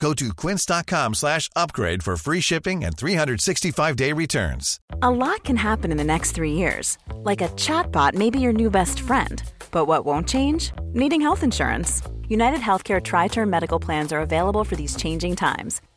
[0.00, 4.80] Go to quince.com slash upgrade for free shipping and 365-day returns.
[5.02, 6.96] A lot can happen in the next three years.
[7.16, 9.42] Like a chatbot may be your new best friend.
[9.70, 10.72] But what won't change?
[10.94, 12.02] Needing health insurance.
[12.28, 15.82] United Healthcare Tri-Term Medical Plans are available for these changing times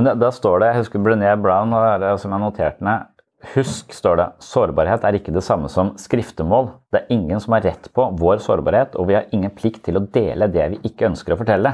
[0.00, 1.74] Men da står det, jeg husker Brené Brown,
[2.16, 3.08] som jeg noterte ned,
[3.54, 6.74] Husk, står det, sårbarhet er ikke det samme som skriftemål.
[6.92, 9.96] Det er ingen som har rett på vår sårbarhet, og vi har ingen plikt til
[9.96, 11.72] å dele det vi ikke ønsker å fortelle.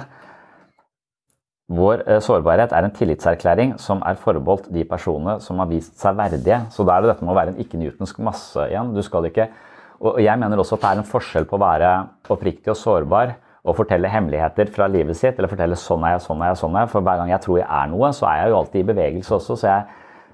[1.78, 6.18] Vår eh, sårbarhet er en tillitserklæring som er forbeholdt de personene som har vist seg
[6.18, 6.60] verdige.
[6.70, 8.94] Så da er det dette med å være en ikke-newtonsk masse igjen.
[8.94, 9.50] Du skal ikke
[9.96, 11.90] Og jeg mener også at det er en forskjell på å være
[12.28, 13.30] oppriktig og sårbar
[13.66, 16.76] og fortelle hemmeligheter fra livet sitt, eller fortelle 'sånn er jeg, sånn er jeg', sånn
[16.76, 16.90] er jeg.
[16.94, 19.34] For hver gang jeg tror jeg er noe, så er jeg jo alltid i bevegelse
[19.34, 19.56] også.
[19.58, 19.84] så jeg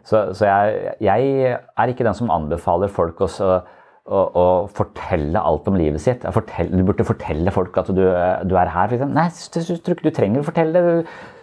[0.05, 5.68] så, så jeg, jeg, er ikke den som anbefaler folk å, å, å, fortelle alt
[5.71, 6.27] om livet sitt.
[6.35, 8.97] Fortell, du burde fortelle folk at du, du er her.
[9.07, 10.97] Nei, jeg tror du trenger å fortelle det.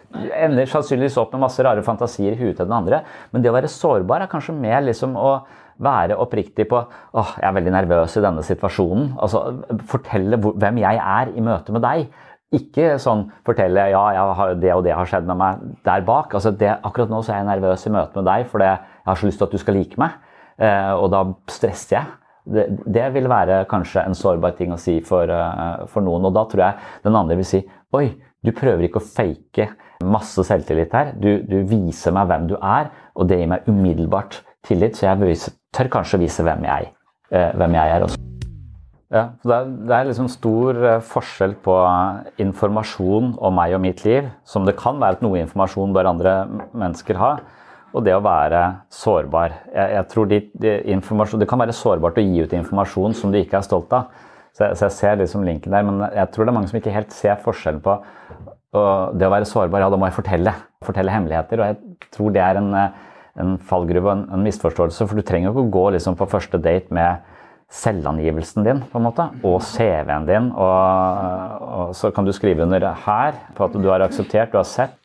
[0.10, 3.04] Du ender sannsynligvis opp med masse rare fantasier i huet til den andre.
[3.32, 5.32] Men det å være sårbar er kanskje mer liksom å
[5.80, 9.14] være oppriktig på åh, jeg er veldig nervøs i denne situasjonen.
[9.22, 9.44] Altså,
[9.90, 12.10] Fortelle hvem jeg er i møte med deg.
[12.56, 16.34] Ikke sånn fortelle ja, jeg det og det har skjedd med meg der bak.
[16.34, 19.20] Altså det, akkurat nå så er jeg nervøs i møte med deg fordi jeg har
[19.20, 20.16] så lyst til at du skal like meg.
[20.58, 22.16] Eh, og da stresser jeg.
[22.50, 26.26] Det, det, vil være kanskje en sårbar ting å si for, uh, for, noen.
[26.26, 27.62] Og da tror jeg den andre vil si
[27.94, 28.08] oi,
[28.42, 29.68] du prøver ikke å fake
[30.10, 31.14] masse selvtillit her.
[31.22, 34.98] Du, du viser meg hvem du er, og det gir meg umiddelbart tillit.
[34.98, 36.90] Så jeg beviser, tør kanskje vise hvem jeg,
[37.34, 38.20] uh, hvem jeg er også.
[39.10, 41.76] Ja, det er, det er liksom stor eh, forskjell på
[42.44, 46.34] informasjon om meg og mitt liv, som det kan være at noe informasjon bør andre
[46.78, 47.32] mennesker ha,
[47.90, 48.62] og det å være
[48.94, 49.56] sårbar.
[49.74, 50.76] Jeg, jeg tror de, de
[51.42, 54.14] Det kan være sårbart å gi ut informasjon som du ikke er stolt av.
[54.54, 56.78] Så jeg, så jeg ser liksom linken der, men jeg tror det er mange som
[56.78, 57.98] ikke helt ser forskjellen på
[59.18, 59.82] det å være sårbar.
[59.82, 60.54] Ja, da må jeg fortelle.
[60.86, 61.62] Fortelle hemmeligheter.
[61.62, 62.74] Og jeg tror det er en,
[63.40, 66.60] en fallgruve og en, en, misforståelse, for du trenger ikke å gå liksom på første
[66.62, 67.28] date med
[67.70, 70.50] selvangivelsen din på en måte, og CV-en din.
[70.58, 74.68] Og, og, så kan du skrive under her på at du har akseptert, du har
[74.68, 74.96] sett.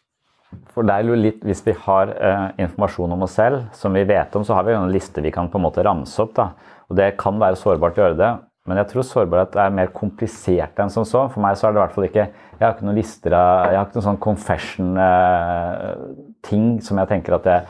[0.72, 4.04] For det er jo litt, Hvis vi har eh, informasjon om oss selv som vi
[4.06, 6.34] vet om, så har vi jo en liste vi kan på en måte ramse opp.
[6.38, 6.52] da,
[6.88, 8.32] og Det kan være sårbart å gjøre det,
[8.64, 11.26] men jeg tror sårbarhet er mer komplisert enn som så.
[11.32, 13.76] For meg så er det i hvert fall ikke Jeg har ikke noen lister Jeg
[13.76, 17.60] har ikke noen sånn confession-ting eh, som jeg tenker at jeg,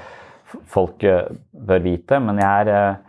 [0.70, 2.20] folk eh, bør vite.
[2.22, 3.02] Men jeg er eh,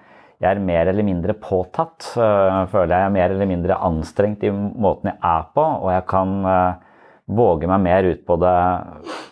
[0.46, 2.10] jeg er mer eller mindre påtatt.
[2.14, 6.04] Uh, føler jeg er mer eller mindre anstrengt i måten jeg er på, og jeg
[6.12, 8.56] kan uh, våge meg mer ut på det,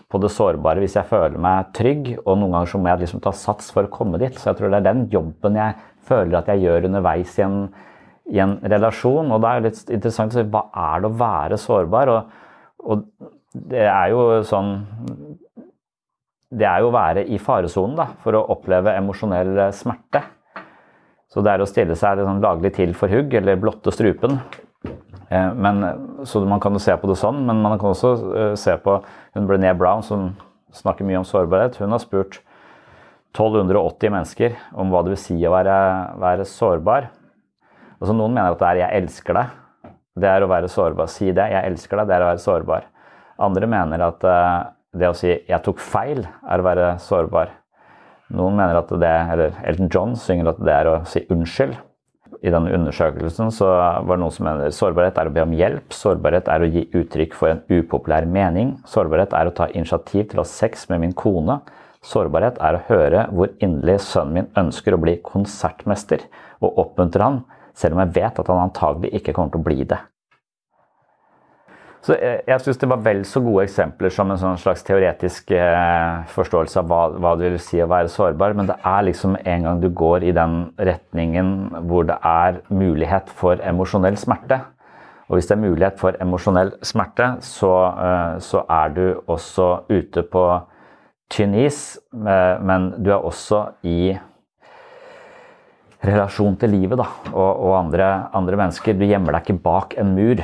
[0.09, 2.13] på det, sårbare hvis jeg føler meg trygg.
[2.23, 4.37] Og noen ganger så må jeg liksom ta sats for å komme dit.
[4.39, 7.59] Så jeg tror det er den jobben jeg føler at jeg gjør underveis i en,
[8.31, 9.35] i en relasjon.
[9.35, 12.13] Og da er det litt interessant å si hva er det å være sårbar?
[12.15, 12.49] Og,
[12.87, 13.05] og
[13.75, 14.77] det er jo sånn
[16.53, 20.21] Det er jo å være i faresonen for å oppleve emosjonell smerte.
[21.33, 24.37] Så det er å stille seg liksom laglig til for hugg, eller blotte strupen.
[25.33, 25.81] Eh, men,
[26.29, 28.99] så man kan jo se på det sånn, men man kan også eh, se på
[29.33, 30.31] hun Brené Brown, som
[30.73, 31.79] snakker mye om sårbarhet.
[31.81, 32.41] Hun har spurt
[33.33, 35.77] 1280 mennesker om hva det vil si å være,
[36.21, 37.09] være sårbar.
[37.97, 39.59] Altså Noen mener at det er 'jeg elsker deg'.
[40.13, 41.09] Det er å være sårbar.
[41.09, 41.49] Si det.
[41.49, 42.83] 'Jeg elsker deg', det er å være sårbar.
[43.39, 44.63] Andre mener at eh,
[44.93, 47.49] det å si 'jeg tok feil', er å være sårbar.
[48.31, 51.75] Noen mener at det, eller Elton John synger at det er å si unnskyld.
[52.43, 53.67] I denne undersøkelsen så
[54.03, 55.93] var det noen som mener sårbarhet er å be om hjelp.
[55.95, 58.73] Sårbarhet er å gi uttrykk for en upopulær mening.
[58.89, 61.61] Sårbarhet er å ta initiativ til å ha sex med min kone.
[62.03, 66.25] Sårbarhet er å høre hvor inderlig sønnen min ønsker å bli konsertmester,
[66.59, 69.87] og oppmuntre han, selv om jeg vet at han antagelig ikke kommer til å bli
[69.87, 70.01] det.
[72.03, 75.53] Så jeg, jeg syns det var vel så gode eksempler som en sånn slags teoretisk
[75.55, 79.37] eh, forståelse av hva, hva, det vil si å være sårbar, men det er liksom
[79.39, 81.53] en gang du går i den retningen
[81.87, 84.59] hvor det er mulighet for emosjonell smerte.
[85.29, 90.25] Og hvis det er mulighet for emosjonell smerte, så, eh, så, er du også ute
[90.27, 90.43] på
[91.31, 94.11] tynn is, eh, men du er også i
[96.03, 98.99] relasjon til livet da, og, og andre, andre mennesker.
[98.99, 100.43] Du gjemmer deg ikke bak en mur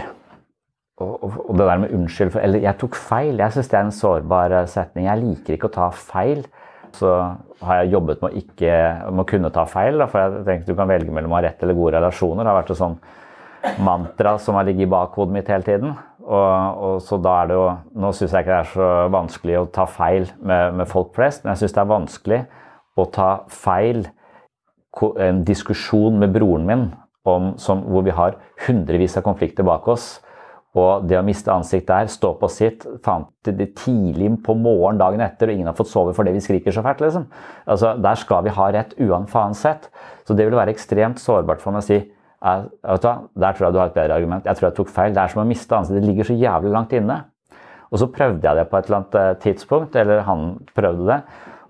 [0.99, 3.37] og, og, det der med unnskyld for, Eller jeg tok feil.
[3.39, 5.07] Jeg syns det er en sårbar eh, setning.
[5.07, 6.43] Jeg liker ikke å ta feil.
[6.95, 7.13] Så
[7.61, 8.75] har jeg jobbet med å, ikke,
[9.13, 10.01] med å kunne ta feil.
[10.01, 12.43] Da, for jeg tenker du kan velge mellom å ha rett eller gode relasjoner.
[12.43, 12.99] Det har vært et sånn
[13.83, 15.95] mantra som har ligget i bakhodet mitt hele tiden.
[16.29, 17.65] Og, og så da er det jo
[18.03, 21.41] Nå syns jeg ikke det er så vanskelig å ta feil med, med folk flest,
[21.43, 22.39] men jeg syns det er vanskelig
[22.99, 24.03] å ta feil
[25.23, 26.83] en diskusjon med broren min
[27.29, 28.35] om, som, hvor vi har
[28.65, 30.17] hundrevis av konflikter bak oss
[30.77, 35.23] og det å miste ansikt der, stå på sitt fant det tidlig på morgen dagen
[35.25, 37.25] etter, og ingen har fått sove fordi vi skriker så fælt, liksom.
[37.65, 39.89] Altså, der skal vi ha rett uansett.
[40.27, 43.65] Så det vil være ekstremt sårbart for meg å si jeg, vet du, Der tror
[43.65, 44.45] jeg du har et bedre argument.
[44.45, 45.15] Jeg tror jeg tok feil.
[45.15, 45.99] Det er som å miste ansiktet.
[45.99, 47.17] Det ligger så jævlig langt inne.
[47.89, 50.45] Og så prøvde jeg det på et eller annet eh, tidspunkt, eller han
[50.77, 51.19] prøvde det.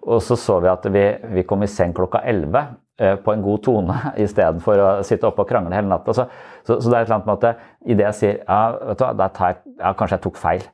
[0.09, 1.05] Og så så vi at vi,
[1.39, 2.75] vi kom i seng klokka 11.
[2.99, 6.11] Eh, på en god tone istedenfor å sitte oppe og krangle hele natta.
[6.15, 6.25] Så,
[6.67, 7.61] så, så, det er et eller annet med at
[7.95, 8.57] det jeg sier ja,
[8.89, 10.65] vet du hva, jeg, ja, kanskje jeg tok feil.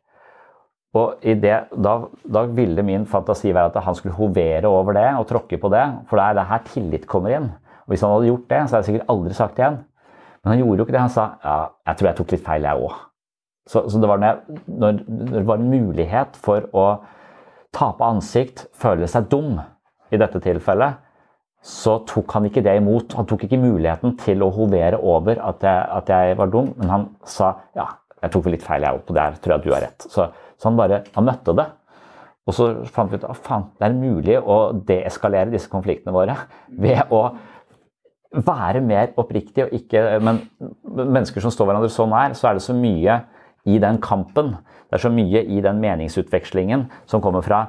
[0.95, 5.05] Og i det, da, da, ville min fantasi være at han skulle hovere over det
[5.19, 5.83] og tråkke på det.
[6.09, 7.51] For det er det her tillit kommer inn.
[7.83, 9.79] Og Hvis han hadde gjort det, så hadde jeg sikkert aldri sagt det igjen.
[10.41, 11.03] Men han gjorde jo ikke det.
[11.03, 11.55] Han sa ja,
[11.91, 12.99] jeg tror jeg tok litt feil, jeg òg.
[13.69, 14.99] Så, så, det var når, jeg, når
[15.35, 16.89] det var en mulighet for å
[17.75, 19.59] tape ansikt, føle seg dum
[20.13, 21.04] i dette tilfellet,
[21.65, 23.15] så tok han ikke det imot.
[23.17, 26.91] Han tok ikke muligheten til å hovere over at jeg, at jeg var dum, men
[26.91, 27.87] han sa ja,
[28.21, 30.05] jeg tok vel litt feil, jeg òg, på det her tror jeg du har rett.
[30.05, 31.65] Så, så, han bare han møtte det.
[32.45, 36.37] Og så fant vi ut at faen, det er mulig å deeskalere disse konfliktene våre
[36.69, 37.23] ved å
[38.35, 40.41] være mer oppriktig og ikke Men
[40.85, 43.23] mennesker som står hverandre så nær, så er det så mye
[43.65, 44.53] i den kampen.
[44.85, 47.63] Det er så mye i den meningsutvekslingen som kommer fra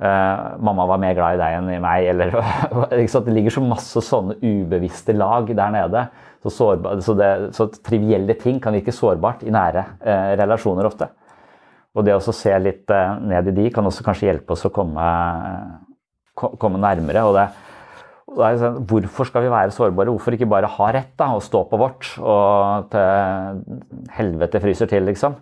[0.00, 2.34] uh, 'mamma var mer glad i deg enn i meg', eller
[2.90, 6.08] Det ligger så masse sånne ubevisste lag der nede.
[6.42, 11.10] Så, sårbar, så, det, så trivielle ting kan virke sårbart i nære uh, relasjoner ofte.
[11.94, 14.72] Og det å se litt uh, ned i de kan også kanskje hjelpe oss å
[14.72, 15.04] komme,
[16.34, 17.26] komme nærmere.
[17.28, 17.50] og det
[18.30, 20.12] Sånn, hvorfor skal vi være sårbare?
[20.14, 23.64] Hvorfor ikke bare ha rett da, og stå på vårt og til
[24.14, 25.34] helvete fryser til, liksom?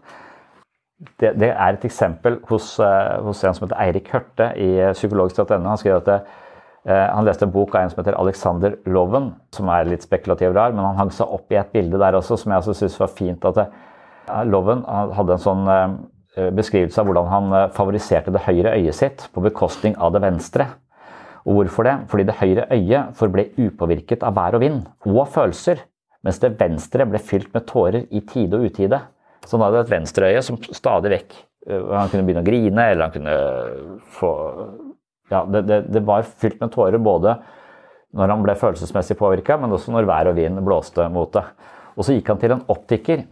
[0.98, 5.60] Det, det er et eksempel hos, uh, hos, en som heter Eirik Hørte i psykologisk.no.
[5.62, 6.16] Han skrev at det,
[6.88, 10.56] uh, han leste en bok av en som heter Alexander Loven, som er litt spekulativ
[10.56, 12.98] rar, men han hang seg opp i et bilde der også som jeg også syns
[12.98, 13.46] var fint.
[13.46, 13.68] at det,
[14.50, 15.70] Loven hadde en sånn
[16.52, 20.66] beskrivelse av hvordan han favoriserte det høyre øyet sitt på bekostning av det venstre.
[21.48, 21.94] Og hvorfor det?
[22.10, 25.80] Fordi det høyre øyet forble upåvirket av vær og vind og følelser,
[26.24, 29.00] mens det venstre ble fylt med tårer i tide og utide.
[29.44, 31.36] Så han hadde et venstreøye som stadig vekk
[31.70, 33.36] øh, Han kunne begynne å grine, eller han kunne
[34.18, 34.32] få
[35.32, 37.36] Ja, det, det, det var fylt med tårer både
[38.16, 41.42] når han ble følelsesmessig påvirka, men også når vær og vind blåste mot det.
[41.98, 43.26] Og så gikk han til en optiker,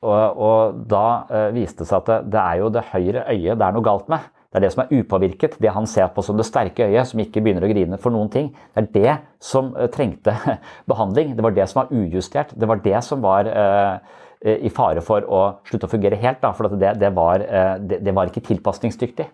[0.00, 3.58] og, og da eh, viste det seg at det, det er jo det høyre øyet
[3.58, 4.28] det er noe galt med.
[4.50, 7.20] Det er det som er upåvirket, det han ser på som det sterke øyet, som
[7.22, 8.48] ikke begynner å grine for noen ting.
[8.74, 9.12] Det er det
[9.46, 10.34] som uh, trengte
[10.90, 11.36] behandling.
[11.38, 12.56] Det var det som var ujustert.
[12.58, 16.38] Det var det som var uh, i fare for å slutte å fungere helt.
[16.40, 19.26] Da, for det, det, var, uh, det, det, var, ikke tilpasningsdyktig.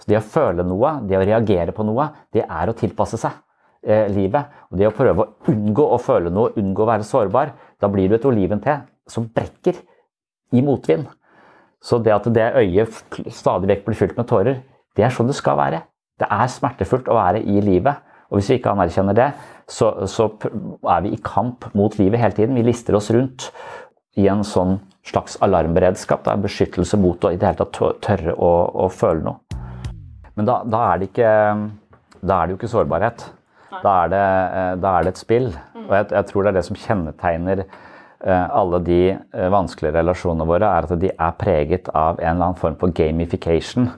[0.00, 3.38] Så det å føle noe, det å reagere på noe, det er å tilpasse seg
[4.12, 4.50] livet.
[4.68, 8.10] Og det å prøve å unngå å føle noe, unngå å være sårbar, da blir
[8.10, 8.74] du et olivente
[9.08, 9.78] som brekker
[10.52, 11.06] i motvind.
[11.80, 14.60] Så det at det øyet stadig vekk blir fylt med tårer,
[14.96, 15.82] det er sånn det skal være.
[16.20, 18.02] Det er smertefullt å være i livet.
[18.30, 19.30] Og hvis vi ikke anerkjenner det,
[19.70, 22.58] så, så er vi i kamp mot livet hele tiden.
[22.58, 23.48] Vi lister oss rundt
[24.20, 26.24] i en sånn slags alarmberedskap.
[26.26, 28.52] Da, beskyttelse mot å i det hele tatt tørre å,
[28.84, 29.60] å føle noe.
[30.38, 31.30] Men da, da, er ikke,
[32.20, 33.28] da, er det jo ikke sårbarhet.
[33.80, 34.26] Da er det,
[34.60, 35.52] eh, da er det et spill.
[35.86, 37.64] Og jeg, jeg tror det er det som kjennetegner
[38.24, 42.50] Eh, alle de eh, vanskelige relasjonene våre er at de er preget av en eller
[42.50, 43.88] annen form for gamification.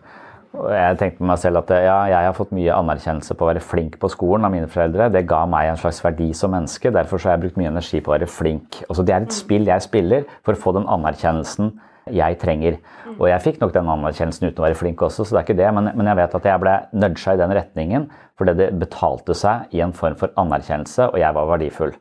[0.52, 3.62] Jeg tenkte på meg selv at ja, jeg har fått mye anerkjennelse på å være
[3.64, 5.06] flink på skolen av mine foreldre.
[5.14, 6.92] Det ga meg en slags verdi som menneske.
[6.92, 8.82] Derfor har jeg brukt mye energi på å være flink.
[8.88, 11.72] Altså, det er et spill jeg spiller for å få den anerkjennelsen
[12.12, 12.76] jeg trenger.
[13.14, 15.58] Og jeg fikk nok den anerkjennelsen uten å være flink også, så det er ikke
[15.62, 15.70] det.
[15.78, 18.06] Men, men jeg vet at jeg ble nudga i den retningen
[18.40, 21.92] fordi det betalte seg i en form for anerkjennelse, og jeg var verdifull.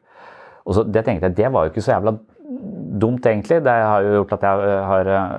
[0.65, 2.15] Og så, det tenkte jeg, det var jo ikke så jævla
[3.01, 3.59] dumt, egentlig.
[3.63, 5.35] Det har jo gjort at jeg har eh,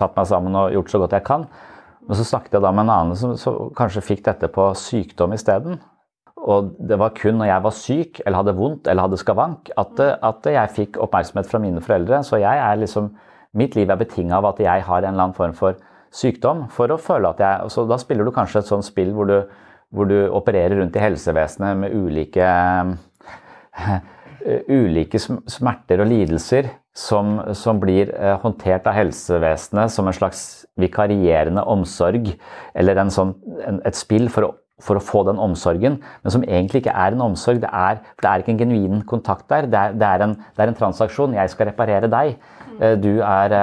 [0.00, 1.46] tatt meg sammen og gjort så godt jeg kan.
[2.08, 5.34] Men så snakket jeg da med en annen som, som kanskje fikk dette på sykdom
[5.36, 5.78] isteden.
[6.42, 10.00] Og det var kun når jeg var syk eller hadde vondt eller hadde skavank at,
[10.02, 12.22] at jeg fikk oppmerksomhet fra mine foreldre.
[12.26, 13.12] Så jeg er liksom,
[13.58, 15.78] mitt liv er betinga av at jeg har en eller annen form for
[16.12, 16.66] sykdom.
[16.70, 19.38] for å føle at jeg, så Da spiller du kanskje et sånt spill hvor du,
[19.94, 22.48] hvor du opererer rundt i helsevesenet med ulike
[24.68, 30.42] ulike smerter og lidelser som, som blir eh, håndtert av helsevesenet som en slags
[30.80, 32.34] vikarierende omsorg,
[32.76, 33.32] eller en sånn,
[33.64, 34.50] en, et spill for å,
[34.82, 37.62] for å, få den omsorgen, men som egentlig ikke er en omsorg.
[37.62, 39.70] Det er, for det er ikke en genuin kontakt der.
[39.70, 41.38] Det er, det er, en, det er en, transaksjon.
[41.38, 42.36] Jeg skal reparere deg.
[42.78, 43.56] Eh, du er,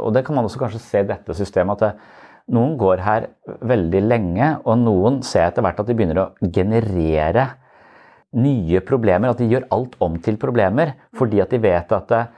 [0.00, 1.76] og det kan man også kanskje se i dette systemet.
[1.76, 2.18] at det,
[2.50, 3.28] noen går her
[3.62, 7.50] veldig lenge, og noen ser etter hvert at de begynner å generere
[8.36, 10.94] nye problemer, at de gjør alt om til problemer.
[11.16, 12.28] Fordi at de vet at eh,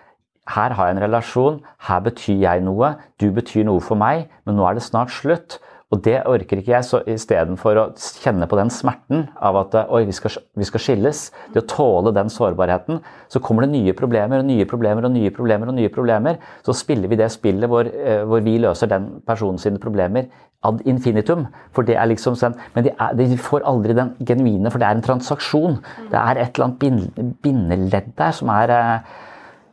[0.55, 4.59] her har jeg en relasjon, her betyr jeg noe, du betyr noe for meg, men
[4.59, 5.61] nå er det snart slutt.
[5.93, 7.85] Og det orker ikke jeg, så istedenfor å
[8.23, 12.15] kjenne på den smerten av at oi, vi skal, vi skal, skilles, det å tåle
[12.17, 15.69] den sårbarheten, så kommer det nye problemer og nye problemer og nye problemer.
[15.69, 16.39] og nye problemer.
[16.65, 20.31] Så spiller vi det spillet hvor, eh, hvor vi løser den personen sine problemer
[20.65, 21.47] ad infinitum.
[21.75, 24.89] For det er liksom sånn, Men de, er, de, får aldri den genuine, for det
[24.89, 25.81] er en transaksjon.
[26.11, 28.99] Det er et eller annet bindeledd der som er eh,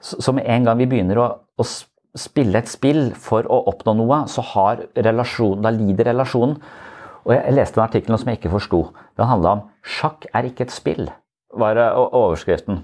[0.01, 1.23] Som en gang vi begynner å,
[1.59, 1.63] å,
[2.17, 6.57] spille et spill for å oppnå noe, så har relasjon, da lider relasjonen.
[7.27, 8.83] Og jeg, leste en artikkel som jeg ikke forsto.
[9.19, 11.11] Den handla om 'sjakk er ikke et spill',
[11.53, 12.83] var overskriften.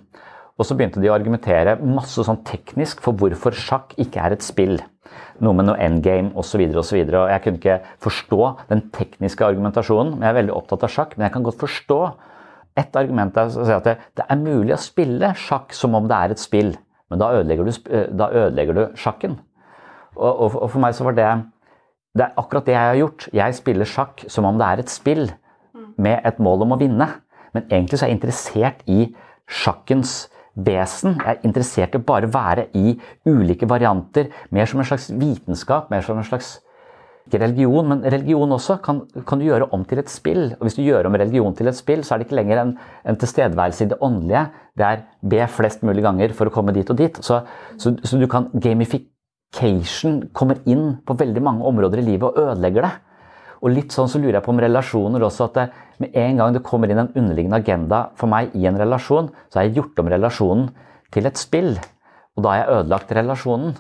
[0.58, 4.44] Og så begynte de å argumentere masse sånn teknisk for hvorfor sjakk ikke er et
[4.44, 4.80] spill
[5.44, 6.62] noe med noe endgame osv.
[6.80, 7.02] osv.
[7.02, 10.16] Jeg kunne ikke forstå den tekniske argumentasjonen.
[10.16, 12.00] men Jeg er veldig opptatt av sjakk, men jeg kan godt forstå
[12.76, 16.16] et argument er å si at det, er mulig å spille sjakk som om det
[16.16, 16.74] er et spill,
[17.16, 19.38] men da ødelegger du, eh, da ødelegger du sjakken.
[20.16, 21.28] Og, og, og, for meg så var det
[22.16, 23.28] Det er akkurat det jeg har gjort.
[23.34, 25.26] Jeg spiller sjakk som om det er et spill
[26.00, 27.08] med et mål om å vinne.
[27.52, 29.10] Men egentlig så er jeg interessert i
[29.52, 31.18] sjakkens vesen.
[31.20, 32.96] Jeg er interessert i å bare være i
[33.28, 34.30] ulike varianter.
[34.56, 36.62] Mer som en slags vitenskap, mer som en slags
[37.26, 40.52] ikke religion, men religion også kan, kan, du gjøre om til et spill.
[40.60, 42.76] Og hvis du gjør om religion til et spill, så er det ikke lenger en,
[43.06, 44.44] en tilstedeværelse i det åndelige.
[44.78, 47.18] Det er be flest mulig ganger for å komme dit og dit.
[47.26, 47.42] Så,
[47.82, 52.86] så, så du kan gamification kommer inn på veldig mange områder i livet og ødelegger
[52.86, 52.94] det.
[53.66, 55.66] Og litt sånn så lurer jeg på om relasjoner også, at det,
[56.04, 59.60] med en gang det kommer inn en underliggende agenda for meg i en relasjon, så
[59.60, 60.68] har jeg gjort om relasjonen
[61.16, 61.74] til et spill.
[62.36, 63.74] Og da har jeg ødelagt relasjonen.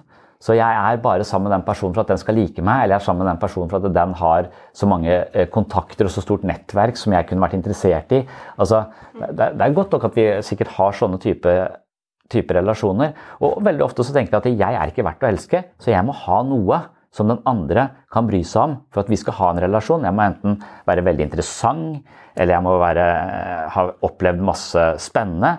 [0.46, 2.96] Så jeg er bare sammen med den personen for at den skal like meg, eller
[2.96, 6.14] jeg er sammen med den personen for at den har så mange eh, kontakter og
[6.14, 8.22] så stort nettverk som jeg kunne vært interessert i.
[8.62, 8.84] Altså,
[9.26, 11.56] det, er godt nok at vi sikkert har sånne type,
[12.30, 13.18] type relasjoner.
[13.42, 16.06] Og veldig ofte så tenker vi at jeg er ikke verdt å elske, så jeg
[16.06, 16.84] må ha noe
[17.16, 20.06] som den andre kan bry seg om for at vi skal ha en relasjon.
[20.06, 22.04] Jeg må enten være veldig interessant,
[22.36, 25.58] eller jeg må være, eh, ha opplevd masse spennende.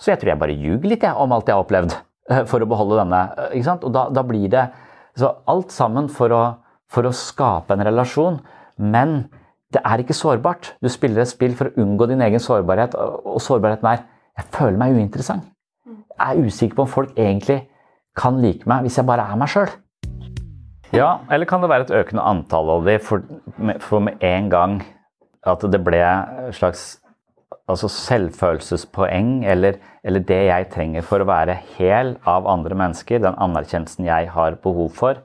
[0.00, 2.00] Så jeg tror jeg bare ljuger litt jeg, om alt jeg har opplevd.
[2.30, 3.24] Eh, for å beholde denne.
[3.34, 3.84] Eh, ikke sant?
[3.86, 4.68] Og da, da blir det
[5.18, 6.44] så alt sammen for å,
[6.90, 8.38] for å, skape en relasjon.
[8.78, 9.24] Men
[9.74, 10.74] det er ikke sårbart.
[10.82, 14.06] Du spiller et spill for å unngå din egen sårbarhet, og sårbarheten er
[14.38, 15.44] jeg føler meg uinteressant.
[15.90, 17.64] Jeg er usikker på om folk egentlig
[18.18, 19.70] kan like meg hvis jeg bare er meg sjøl.
[20.94, 23.22] Ja, eller kan det være et økende antall av de for,
[23.84, 24.78] for med en gang
[25.46, 26.99] at det ble et slags
[27.70, 33.38] altså selvfølelsespoeng, eller, eller, det jeg trenger for å være hel av andre mennesker, den
[33.38, 35.20] anerkjennelsen jeg har behov for,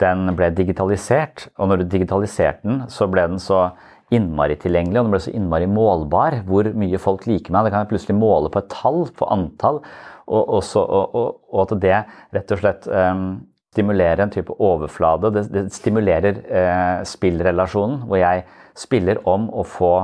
[0.00, 1.48] den ble digitalisert.
[1.60, 3.68] Og når du digitaliserte den, så ble den så
[4.10, 6.40] innmari tilgjengelig, og den ble så innmari målbar.
[6.48, 7.66] Hvor mye folk liker meg.
[7.66, 9.82] Det kan jeg plutselig måle på et tall, på antall.
[10.30, 11.96] Og, og, så, og, og at det
[12.36, 13.26] rett og slett um,
[13.74, 15.32] stimulerer en type overflade.
[15.36, 18.46] Det, det stimulerer uh, spillrelasjonen, hvor jeg
[18.78, 19.94] spiller om å få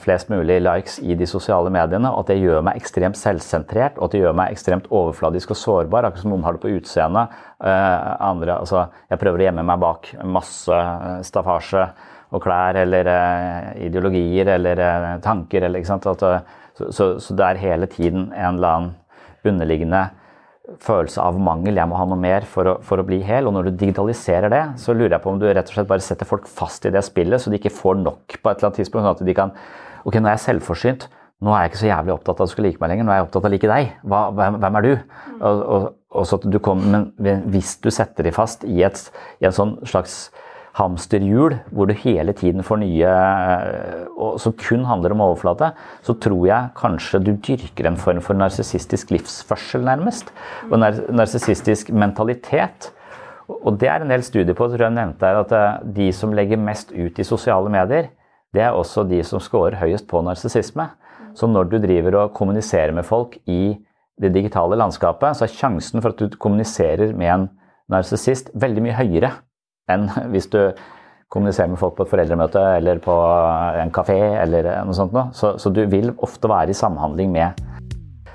[0.00, 4.16] flest mulig likes i de sosiale mediene, at det gjør meg ekstremt selvsentrert og at
[4.16, 7.36] det gjør meg ekstremt overfladisk og sårbar, akkurat som noen har det på utseendet.
[7.62, 11.86] Uh, altså, jeg prøver å gjemme meg bak masse eh, staffasje
[12.34, 14.82] og klær eller uh, ideologier eller
[15.24, 15.68] tanker.
[15.68, 18.92] Eller, at, så, så, så, det er hele tiden en eller annen
[19.46, 20.08] underliggende
[20.80, 21.76] følelse av mangel.
[21.76, 23.46] Jeg må ha noe mer for å, for å, bli hel.
[23.46, 26.04] Og når du digitaliserer det, så lurer jeg på om du rett og slett bare
[26.04, 28.80] setter folk fast i det spillet, så de ikke får nok på et eller annet
[28.80, 29.04] tidspunkt.
[29.04, 29.52] sånn at de kan
[30.04, 31.08] Ok, nå er jeg selvforsynt.
[31.44, 33.06] Nå er jeg ikke så jævlig opptatt av at du skal like meg lenger.
[33.06, 33.92] Nå er jeg opptatt av å like deg.
[34.04, 34.92] Hva, hvem, hvem, er du?
[35.34, 39.00] Og, og, og så at du kommer, men hvis du setter dem fast i et,
[39.42, 40.28] i en sånn slags
[40.74, 43.10] hamsterhjul hvor du hele tiden får nye
[44.14, 45.70] og Som kun handler om overflate,
[46.02, 50.30] så tror jeg kanskje du dyrker en form for narsissistisk livsførsel, nærmest.
[50.70, 52.90] Og narsissistisk mentalitet.
[53.46, 56.32] Og det er en del studier på, tror jeg nevnte her, at eh, de som
[56.34, 58.08] legger mest ut i sosiale medier,
[58.54, 60.86] det er også de som scorer høyest på narsissisme.
[61.34, 63.74] Så når du driver og kommuniserer med folk i
[64.22, 67.48] det digitale landskapet, så er sjansen for at du kommuniserer med en
[67.90, 69.32] narsissist veldig mye høyere
[69.90, 70.60] enn hvis du
[71.34, 73.14] kommuniserer med folk på et foreldremøte eller på
[73.82, 75.16] en kafé eller noe sånt.
[75.34, 77.64] Så, så du vil ofte være i samhandling med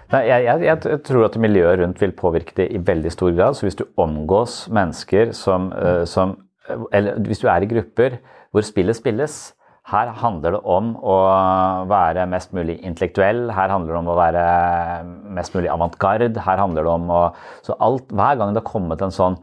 [0.09, 3.53] Nei, jeg, jeg, jeg, tror at miljøet rundt vil påvirke det i veldig stor grad.
[3.53, 6.33] Så hvis du omgås mennesker som, eh, som
[6.93, 8.17] Eller hvis du er i grupper
[8.49, 9.35] hvor spillet spilles,
[9.89, 11.15] her handler det om å
[11.89, 14.43] være mest mulig intellektuell, her handler det om å være
[15.37, 16.33] mest mulig avantgarde.
[16.45, 17.21] Her handler det om å
[17.65, 19.39] Så alt, hver gang det har kommet en sånn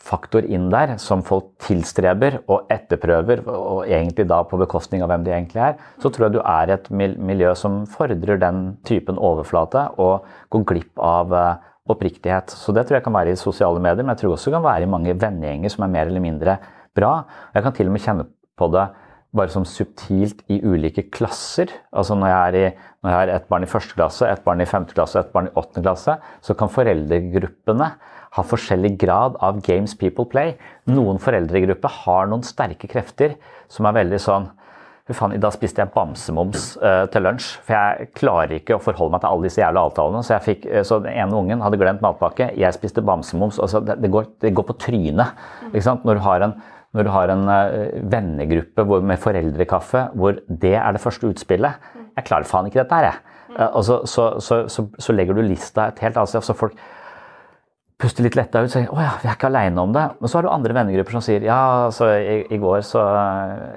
[0.00, 5.26] faktor inn der som folk tilstreber og etterprøver, og egentlig da på bekostning av hvem
[5.26, 9.90] de egentlig er, så tror jeg du er et miljø som fordrer den typen overflate
[10.00, 10.24] og
[10.54, 12.54] går glipp av eh, oppriktighet.
[12.54, 14.68] Så det tror jeg kan være i sosiale medier, men jeg tror også det kan
[14.70, 16.56] være i mange vennegjenger som er mer eller mindre
[16.96, 17.12] bra.
[17.54, 18.88] Jeg kan til og med kjenne på det
[19.36, 21.70] bare som subtilt i ulike klasser.
[21.94, 24.68] Altså når jeg, i, når jeg har et barn i første klasse, et barn i
[24.68, 27.90] femte klasse et barn i åttende klasse, så kan foreldregruppene
[28.30, 30.54] ha forskjellig grad av games people play.
[30.90, 33.36] Noen foreldregrupper har noen sterke krefter
[33.70, 34.50] som er veldig sånn
[35.10, 37.46] Fy faen, i dag spiste jeg bamsemums uh, til lunsj.
[37.66, 40.20] For jeg klarer ikke å forholde meg til alle disse jævla avtalene.
[40.22, 42.52] Så, jeg fikk, uh, så den ene ungen hadde glemt matpakke.
[42.54, 43.58] Jeg spiste bamsemums.
[43.58, 45.40] Altså, det, det, går, det går på trynet.
[45.74, 46.54] Når du har en
[46.96, 51.90] når du har en uh, vennegruppe hvor, med foreldrekaffe hvor det er det første utspillet
[52.16, 53.36] Jeg klarer faen ikke dette her, jeg.
[53.54, 56.46] Uh, og så, så, så, så, legger du lista et helt annet sted.
[56.46, 56.74] Så folk
[58.00, 60.16] puster litt letta ut og sier 'Å ja, vi er ikke aleine om det'.
[60.20, 63.02] Men så har du andre vennegrupper som sier 'Ja, så i, i går så,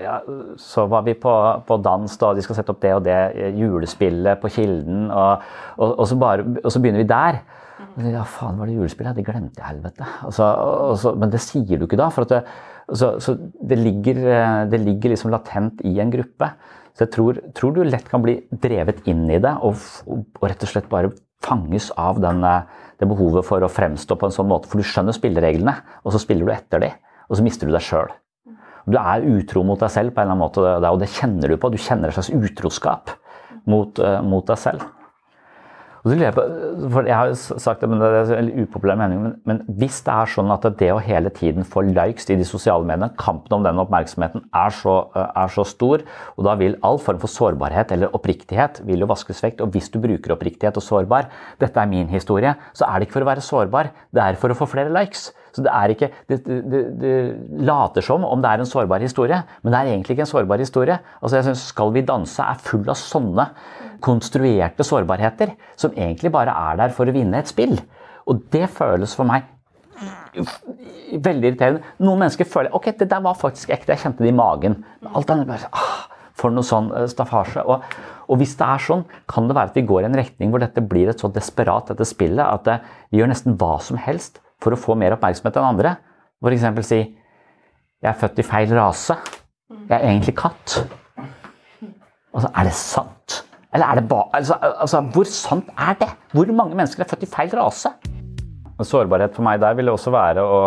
[0.02, 0.20] ja,
[0.58, 1.34] så, var vi på,
[1.68, 2.34] på dans, da.
[2.34, 3.20] De skal sette opp det og det
[3.60, 5.44] julespillet på Kilden', og,
[5.78, 7.42] og, og, så, bare, og så begynner vi der.
[8.10, 9.16] Ja, faen, var det julespillet?
[9.16, 10.06] Det glemte jeg, helvete.
[10.26, 12.10] Altså, men det sier du ikke da.
[12.10, 12.44] for at det,
[12.92, 16.50] så, så det, ligger, eh, det, ligger, liksom latent i en gruppe.
[16.94, 20.66] Så jeg tror, tror, du lett kan bli drevet inn i det og, og, rett
[20.66, 21.14] og slett bare
[21.44, 24.70] fanges av den, eh, det behovet for å fremstå på en sånn måte.
[24.72, 26.92] For du skjønner spillereglene, og så spiller du etter de,
[27.30, 28.12] og så mister du deg sjøl.
[28.84, 31.56] Du er utro mot deg selv på en eller annen måte, og det kjenner du
[31.56, 31.72] på.
[31.72, 33.14] Du kjenner et slags utroskap
[33.70, 34.84] mot, uh, mot deg selv.
[36.04, 36.44] Og så lurer Jeg på,
[36.92, 40.12] for jeg har sagt det, men det er en upopulær mening, men, men, hvis det
[40.12, 43.64] er sånn at det å hele tiden få likes i de sosiale mediene, kampen om
[43.64, 46.04] den oppmerksomheten er så, eh, er så, stor,
[46.36, 49.64] og da vil all form for sårbarhet eller oppriktighet vil jo vaskes vekk.
[49.64, 51.30] Og hvis du bruker oppriktighet og sårbar,
[51.64, 54.52] dette er min historie, så er det ikke for å være sårbar, det er for
[54.52, 55.30] å få flere likes.
[55.54, 57.14] Så det er ikke det, det, det,
[57.62, 60.60] later som om det er en sårbar historie, men det er egentlig ikke en sårbar
[60.60, 60.98] historie.
[61.22, 63.48] Altså jeg synes 'Skal vi danse' er full av sånne
[64.04, 67.78] konstruerte sårbarheter som egentlig bare er der for å vinne et spill.
[68.30, 69.48] Og det føles for meg
[70.34, 71.84] veldig irriterende.
[72.02, 74.80] Noen mennesker føler ok, det der var faktisk ekte, jeg kjente det i magen.
[75.14, 76.08] Alt annet bare ah,
[76.40, 77.62] For noe sånn eh, staffasje.
[77.70, 77.84] Og,
[78.26, 80.64] og, hvis det er sånn, kan det være at vi går i en retning hvor
[80.64, 82.80] dette blir et så desperat, dette spillet, at det,
[83.14, 85.96] vi gjør nesten hva som helst for å få mer oppmerksomhet enn andre.
[86.44, 86.66] F.eks.
[86.88, 87.00] si
[88.04, 89.16] jeg er født i feil rase.
[89.88, 90.82] Jeg er egentlig katt.
[92.34, 93.14] Altså, er det sant.
[93.14, 96.10] Eller er det ba altså, altså, hvor sant er det?
[96.32, 97.90] Hvor mange mennesker er født i feil rase?
[98.84, 100.60] Sårbarhet for meg der vil også være å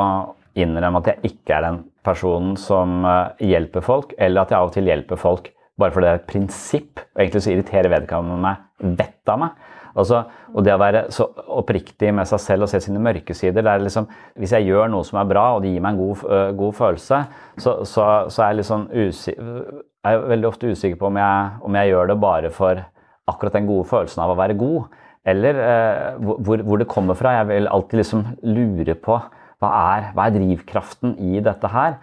[0.56, 4.70] innrømme at jeg ikke er den personen som eh, hjelper folk, eller at jeg av
[4.70, 7.00] og til hjelper folk bare fordi det er et prinsipp.
[7.14, 9.72] Og egentlig så irriterer vedkommende meg vettet av meg.
[9.96, 11.24] Altså, og det å være så
[11.56, 14.04] oppriktig med seg selv og se sine mørke sider det er liksom,
[14.36, 16.74] Hvis jeg gjør noe som er bra, og det gir meg en god, uh, god
[16.76, 17.20] følelse,
[17.56, 21.80] så, så, så, er jeg, liksom er jeg veldig ofte usikker på om jeg, om
[21.80, 22.82] jeg gjør det bare for
[23.30, 24.86] akkurat den gode følelsen av å være god,
[25.26, 27.34] eller eh, hvor, hvor, det kommer fra.
[27.40, 29.16] Jeg vil alltid liksom lure på
[29.62, 31.96] hva er, hva er drivkraften i dette her.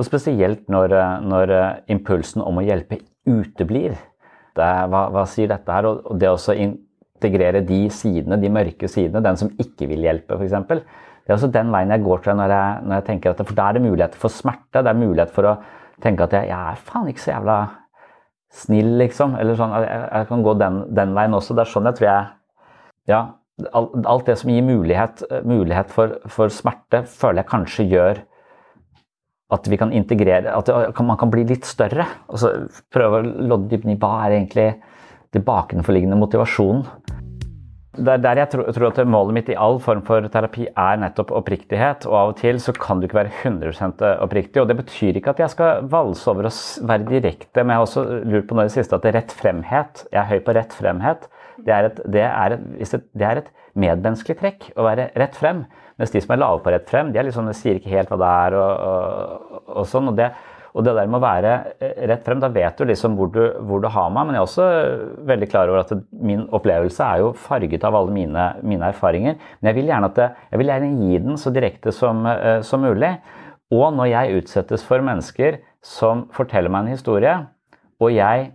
[0.00, 3.98] Og spesielt når, eh, når eh, impulsen om å hjelpe uteblir.
[4.56, 5.90] Det, hva, hva, sier dette her?
[5.90, 10.56] Og, det å integrere de sidene, de mørke sidene, den som ikke vil hjelpe, f.eks.
[11.20, 13.58] Det er også den veien jeg går til når jeg, når jeg tenker at For
[13.58, 14.80] da er det mulighet for smerte.
[14.80, 15.58] Det er mulighet for å
[16.00, 17.58] tenke at jeg, jeg er faen ikke så jævla
[18.50, 19.36] snill, liksom.
[19.40, 21.56] Eller sånn, jeg, jeg kan gå den, den, veien også.
[21.56, 23.22] Det er sånn jeg tror jeg Ja.
[23.76, 28.20] Alt, det som gir mulighet, mulighet for, for, smerte, føler jeg kanskje gjør
[29.52, 32.06] at vi kan integrere At man kan bli litt større.
[32.30, 32.54] Altså,
[32.88, 34.68] prøve å lodde dypt i hva er egentlig
[35.34, 36.86] den bakenforliggende motivasjonen.
[37.90, 41.32] Det er der jeg tror, at målet mitt i all form for terapi er nettopp
[41.34, 42.04] oppriktighet.
[42.06, 44.62] Og av og til så kan du ikke være 100 oppriktig.
[44.62, 46.52] Og det betyr ikke at jeg skal valse over å
[46.86, 49.34] være direkte, men jeg har også lurt på nå i det siste at det rett
[49.34, 50.04] fremhet.
[50.12, 51.26] Jeg er høy på rett fremhet.
[51.60, 55.64] Det er, et, det, er et, det er et, medmenneskelig trekk å være rett frem.
[56.00, 58.18] Mens de som er lave på rett frem, de, liksom, de sier ikke helt hva
[58.22, 60.10] det er og, og, og sånn.
[60.10, 60.30] og det
[60.74, 63.40] og det der med å være eh, rett frem, da vet du liksom hvor du,
[63.66, 64.28] hvor du har meg.
[64.28, 64.68] Men jeg er også
[65.30, 69.38] veldig klar over at min opplevelse er jo farget av alle mine, mine erfaringer.
[69.60, 73.16] Men jeg vil det, jeg vil gjerne gi den så direkte som, uh, som mulig.
[73.74, 77.34] Og når jeg utsettes for mennesker som forteller meg en historie,
[78.00, 78.50] og jeg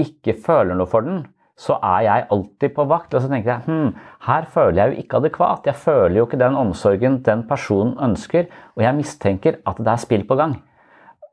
[0.00, 1.22] ikke føler noe for den,
[1.58, 3.14] så er jeg alltid på vakt.
[3.14, 3.94] Og så tenker jeg hm,
[4.26, 5.68] her føler jeg jo ikke adekvat.
[5.68, 10.04] Jeg føler jo ikke den omsorgen den personen ønsker, og jeg mistenker at det er
[10.04, 10.56] spill på gang.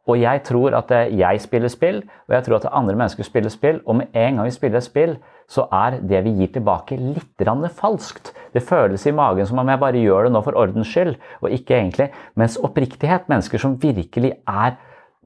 [0.10, 3.80] Og jeg tror at jeg spiller spill, og jeg tror at andre mennesker spiller spill.
[3.86, 5.16] Og med en gang vi spiller et spill,
[5.50, 7.46] så er det vi gir tilbake, litt
[7.78, 8.34] falskt.
[8.54, 11.54] Det føles i magen som om jeg bare gjør det nå for ordens skyld, og
[11.54, 12.10] ikke egentlig.
[12.36, 14.78] Mens oppriktighet, mennesker som virkelig er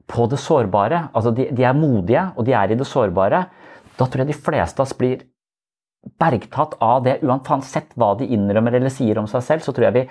[0.06, 3.46] på det sårbare, altså de, de er modige, og de er i det sårbare,
[3.94, 5.22] da tror jeg de fleste av oss blir
[6.20, 7.18] bergtatt av det.
[7.24, 10.08] Uansett hva de innrømmer eller sier om seg selv, så tror jeg vi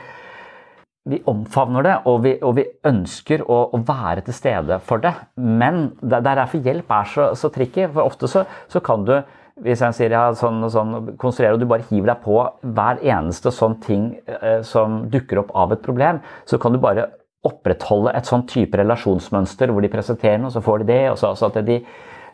[1.09, 5.11] vi omfavner det, og vi, og vi ønsker å, å, være til stede for det.
[5.35, 7.89] Men det, det er derfor hjelp er så, så tricky.
[7.91, 9.17] For ofte så, så, kan du,
[9.65, 12.37] hvis jeg sier ja, sånn og sånn, konstruere, og du bare hiver deg på
[12.77, 17.09] hver eneste sånn ting eh, som dukker opp av et problem, så kan du bare
[17.43, 21.01] opprettholde et sånn type relasjonsmønster hvor de presenterer noe, så får de det.
[21.11, 21.81] og så, så, de,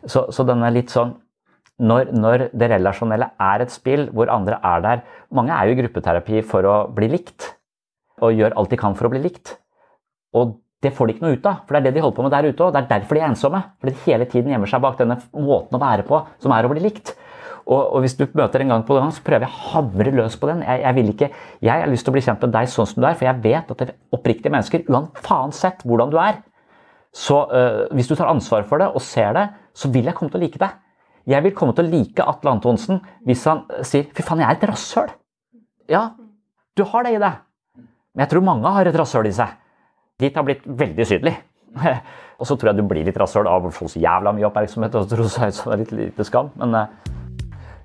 [0.06, 1.18] så, så den er litt sånn
[1.80, 5.80] når, når, det relasjonelle er et spill hvor andre er der Mange er jo i
[5.80, 7.54] gruppeterapi for å bli likt
[8.26, 9.56] og gjør alt de kan for å bli likt.
[10.38, 12.26] Og det får de ikke noe ut av, for det er det de holder på
[12.26, 12.76] med der ute òg.
[12.76, 13.60] Det er derfor de er ensomme.
[13.82, 16.72] Fordi de hele tiden gjemmer seg bak denne måten å være på, som er å
[16.72, 17.16] bli likt.
[17.70, 20.38] Og, og hvis du møter en gang på gang, så prøver jeg å hamre løs
[20.40, 20.64] på den.
[20.66, 21.32] Jeg, jeg, vil ikke,
[21.68, 23.42] jeg har lyst til å bli kjent med deg sånn som du er, for jeg
[23.44, 26.40] vet at det er oppriktige mennesker, uansett hvordan du er,
[27.14, 29.48] så øh, hvis du tar ansvar for det og ser det,
[29.78, 30.78] så vil jeg komme til å like deg.
[31.30, 34.58] Jeg vil komme til å like Atle Antonsen hvis han sier 'fy faen, jeg er
[34.58, 35.14] et rasshøl'.
[35.90, 36.04] Ja,
[36.78, 37.42] du har det i deg.
[38.16, 39.54] Men jeg tror mange har et rasshøl i seg.
[40.20, 41.36] Ditt har blitt veldig sydlig.
[42.40, 44.98] og så tror jeg du blir litt rasshøl av å få så jævla mye oppmerksomhet
[44.98, 46.52] og tro seg ut som litt lite skam.
[46.60, 47.16] Men uh,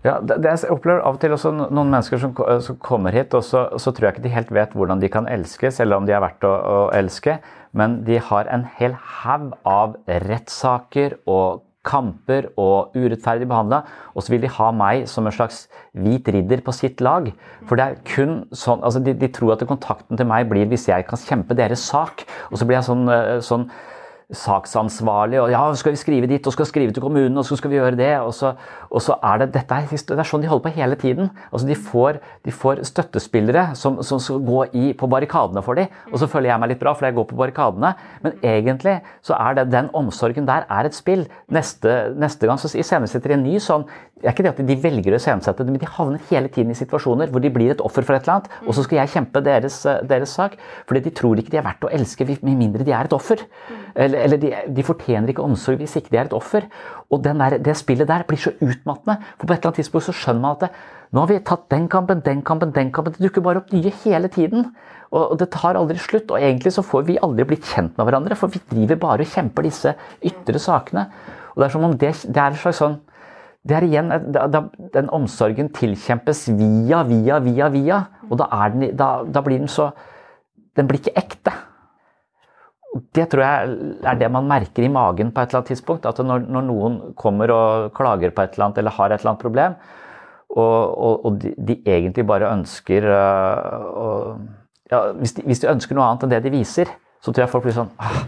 [0.05, 3.33] Ja, det, det, Jeg opplever av og til også noen mennesker som, som kommer hit,
[3.33, 6.09] og så, så, tror jeg ikke de helt vet hvordan de kan elskes, eller om
[6.09, 7.39] de er verdt å, å elske.
[7.73, 13.83] Men de har en hel haug av rettssaker og kamper og urettferdig behandla,
[14.15, 17.31] og så vil de ha meg som en slags hvit ridder på sitt lag.
[17.69, 20.89] For det er kun sånn, altså de, de tror at kontakten til meg blir hvis
[20.91, 22.27] jeg kan kjempe deres sak.
[22.51, 23.69] Og så blir jeg sånn, eh, sånn
[24.39, 27.73] saksansvarlig, og ja, skal vi skrive dit, og skal skrive til kommunen, og så skal
[27.73, 28.13] vi gjøre det.
[28.21, 28.55] Og så,
[28.91, 31.31] og så er det dette er, det er sånn de holder på hele tiden.
[31.51, 35.93] Altså De får, de får støttespillere som, som, skal gå i, på barrikadene for dem,
[36.13, 37.95] og så føler jeg meg litt bra, for jeg går på barrikadene.
[38.25, 41.27] Men egentlig så er det den omsorgen der er et spill.
[41.53, 43.87] Neste, neste gang så iscenesetter de en ny sånn
[44.25, 46.71] det er ikke det at de velger å iscenesette det, men de havner hele tiden
[46.73, 49.13] i situasjoner hvor de blir et offer for et eller annet, og så skal jeg
[49.13, 49.77] kjempe deres,
[50.09, 50.55] deres sak.
[50.89, 53.43] Fordi de tror ikke de er verdt å elske med mindre de er et offer.
[53.95, 56.67] Eller, eller de, de, fortjener ikke omsorg hvis ikke de er et offer.
[57.15, 59.21] Og der, det spillet der blir så utmattende.
[59.39, 60.73] For på et eller annet tidspunkt så skjønner man at det,
[61.15, 63.15] nå har vi tatt den kampen, den kampen, den kampen.
[63.15, 64.73] Det dukker bare opp nye hele tiden.
[65.15, 66.33] Og det tar aldri slutt.
[66.35, 69.31] Og egentlig så får vi aldri blitt kjent med hverandre, for vi driver bare og
[69.31, 69.95] kjemper disse
[70.27, 71.07] ytre sakene.
[71.55, 73.03] Og det er som om det, det er en slags sånn
[73.65, 74.11] det er igjen,
[74.93, 78.01] Den omsorgen tilkjempes via, via, via, via.
[78.29, 79.93] Og da, den, da, da, blir den så
[80.77, 81.55] Den blir ikke ekte.
[83.15, 83.77] Det tror jeg
[84.07, 86.07] er det man merker i magen på et eller annet tidspunkt.
[86.07, 89.33] At når, når noen kommer og klager på et eller annet eller har et eller
[89.33, 89.79] annet problem,
[90.55, 94.37] og, og, og de, de, egentlig bare ønsker og,
[94.91, 97.51] ja, hvis, de, hvis, de, ønsker noe annet enn det de viser, så tror jeg
[97.51, 98.21] folk blir sånn ah,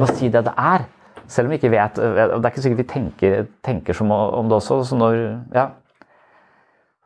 [0.00, 0.88] Hva si det det er?
[1.28, 4.56] Selv om vi ikke vet Det er ikke sikkert vi tenker, tenker som om det
[4.56, 4.80] også.
[4.88, 5.18] Så når,
[5.54, 5.68] ja.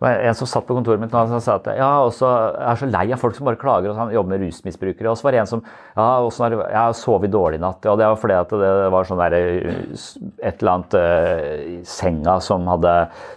[0.02, 2.26] Var en som satt på kontoret mitt og sa at ja, også,
[2.56, 3.92] jeg er så lei av folk som bare klager.
[3.92, 5.12] og Han jobber med rusmisbrukere.
[5.12, 7.86] Og så var det en som ja, har, jeg sovet dårlig i natt.
[7.86, 12.38] Og det var fordi at det var sånn der, et eller annet uh, i senga
[12.42, 12.96] som hadde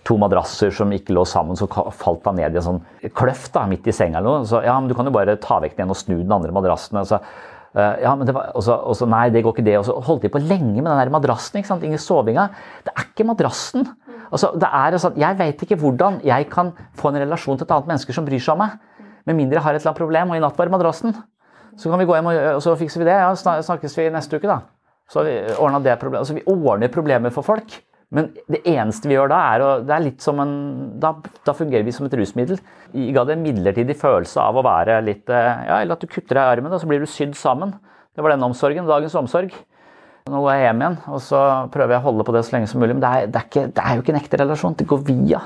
[0.09, 1.59] to madrasser som ikke lå sammen.
[1.59, 4.49] Så falt han ned i en sånn kløft da, midt i senga eller noe.
[4.49, 6.55] Så ja, men du kan jo bare ta vekk den ene og snu den andre
[6.55, 7.03] madrassen.
[7.03, 7.21] Altså,
[7.75, 9.73] Uh, ja, men det var, også, også, Nei, det går ikke det.
[9.75, 11.59] Og så holdt de på lenge med den der madrassen.
[11.59, 12.47] ikke sant, Ingen sovinga.
[12.87, 13.89] Det er ikke madrassen.
[14.31, 14.51] Altså,
[15.01, 18.25] sånn, Jeg vet ikke hvordan jeg kan få en relasjon til et annet menneske som
[18.25, 18.77] bryr seg om meg.
[19.25, 21.15] Med mindre jeg har et eller annet problem, og i natt var det madrassen.
[21.75, 23.17] Så kan vi gå hjem og, og så fikser vi det.
[23.19, 24.61] Ja, snakkes vi neste uke, da.
[25.11, 26.23] Så har vi ordna det problemet.
[26.23, 27.77] Altså, vi ordner problemer for folk.
[28.15, 30.53] Men det eneste vi gjør da, er, å, det er litt som en
[31.01, 31.15] da,
[31.47, 32.59] da, fungerer vi som et rusmiddel.
[32.93, 36.11] Vi ga det en midlertidig følelse av å være litt eh, Ja, eller at du
[36.11, 37.73] kutter deg i armen, og så blir du sydd sammen.
[38.15, 38.87] Det var den omsorgen.
[38.87, 39.55] Dagens omsorg.
[40.25, 42.69] Nå går jeg hjem igjen, og så prøver jeg å holde på det så lenge
[42.71, 42.95] som mulig.
[42.95, 44.75] Men det er, det er, ikke, det er jo ikke en ekte relasjon.
[44.79, 45.41] Det går via.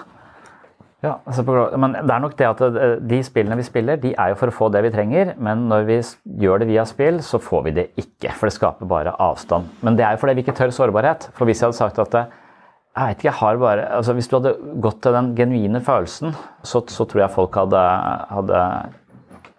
[1.04, 1.44] Ja, altså
[1.80, 4.52] men det er nok det at eh, de spillene vi spiller, de er jo for
[4.52, 5.34] å få det vi trenger.
[5.36, 5.98] Men når vi
[6.46, 8.32] gjør det via spill, så får vi det ikke.
[8.40, 9.68] For det skaper bare avstand.
[9.84, 11.28] Men det er jo fordi vi ikke tør sårbarhet.
[11.36, 14.40] For hvis jeg hadde sagt at jeg vet ikke, jeg har bare altså Hvis du
[14.40, 17.84] hadde gått til den genuine følelsen, så, så tror jeg folk hadde,
[18.32, 18.64] hadde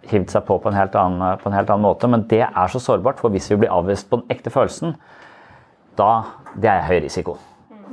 [0.09, 2.09] hivd seg på på en, annen, på en, helt annen, måte.
[2.11, 4.97] Men det er så sårbart, for hvis vi blir avvist på den ekte følelsen,
[5.99, 6.13] da
[6.57, 7.37] det er høy risiko.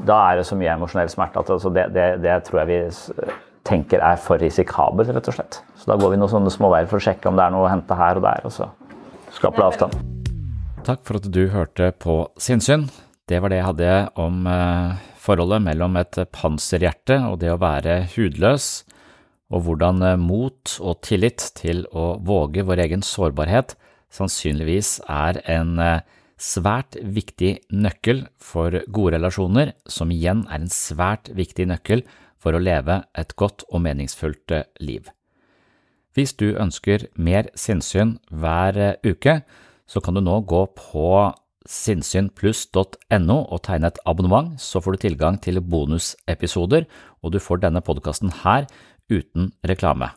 [0.07, 3.31] Da er det så mye emosjonell smerte at altså det, det, det, tror jeg vi
[3.67, 5.59] tenker er for risikabelt, rett og slett.
[5.75, 7.71] Så da går vi noen sånne småveier for å sjekke om det er noe å
[7.71, 8.69] hente her og der, og så
[9.35, 9.97] skaper det avstand.
[10.87, 12.87] Takk for at du hørte på Sinnsyn.
[13.27, 13.93] Det var det jeg hadde
[14.23, 18.86] om uh, forholdet mellom et panserhjerte og det å være hudløs,
[19.53, 23.75] og hvordan eh, mot og tillit til å våge vår egen sårbarhet
[24.13, 26.05] sannsynligvis er en eh,
[26.37, 32.03] svært viktig nøkkel for gode relasjoner, som igjen er en svært viktig nøkkel
[32.37, 35.09] for å leve et godt og meningsfullt eh, liv.
[36.17, 39.41] Hvis du ønsker mer sinnssyn hver uke,
[39.87, 41.09] så kan du nå gå på
[41.67, 46.87] sinnssynpluss.no og tegne et abonnement, så får du tilgang til bonusepisoder,
[47.21, 48.65] og du får denne podkasten her
[49.11, 50.11] uten reklame.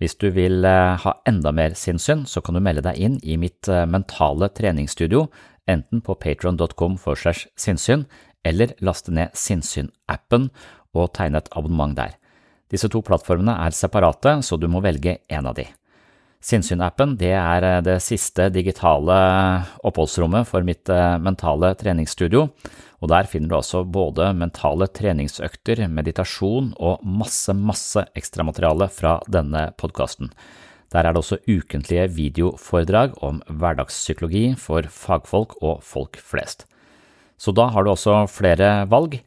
[0.00, 3.36] Hvis du vil eh, ha enda mer sinnssyn, så kan du melde deg inn i
[3.40, 5.26] mitt eh, mentale treningsstudio,
[5.68, 8.06] enten på patron.com for segs sinnssyn,
[8.40, 10.48] eller laste ned Sinnssyn-appen
[10.96, 12.16] og tegne et abonnement der.
[12.72, 15.66] Disse to plattformene er separate, så du må velge en av de.
[16.40, 19.20] Sinnssyn-appen er eh, det siste digitale
[19.84, 20.88] oppholdsrommet for mitt
[21.20, 22.48] mentale treningsstudio,
[23.00, 29.70] og der finner du også både mentale treningsøkter, meditasjon og masse, masse ekstramateriale fra denne
[29.80, 30.28] podkasten.
[30.92, 36.66] Der er det også ukentlige videoforedrag om hverdagspsykologi for fagfolk og folk flest.
[37.40, 39.20] Så da har du også flere valg.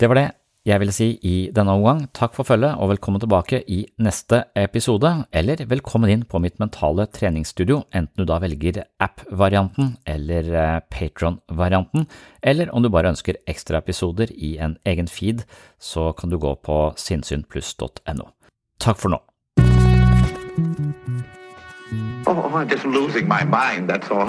[0.00, 0.28] Det var det.
[0.68, 5.08] Jeg vil si i denne omgang takk for følget og velkommen tilbake i neste episode,
[5.32, 12.04] eller velkommen inn på mitt mentale treningsstudio, enten du da velger app-varianten eller eh, Patron-varianten,
[12.44, 15.46] eller om du bare ønsker ekstra episoder i en egen feed,
[15.80, 18.28] så kan du gå på sinnssynpluss.no.
[18.84, 19.22] Takk for nå.
[22.28, 24.28] Oh, I'm just losing my mind, that's all.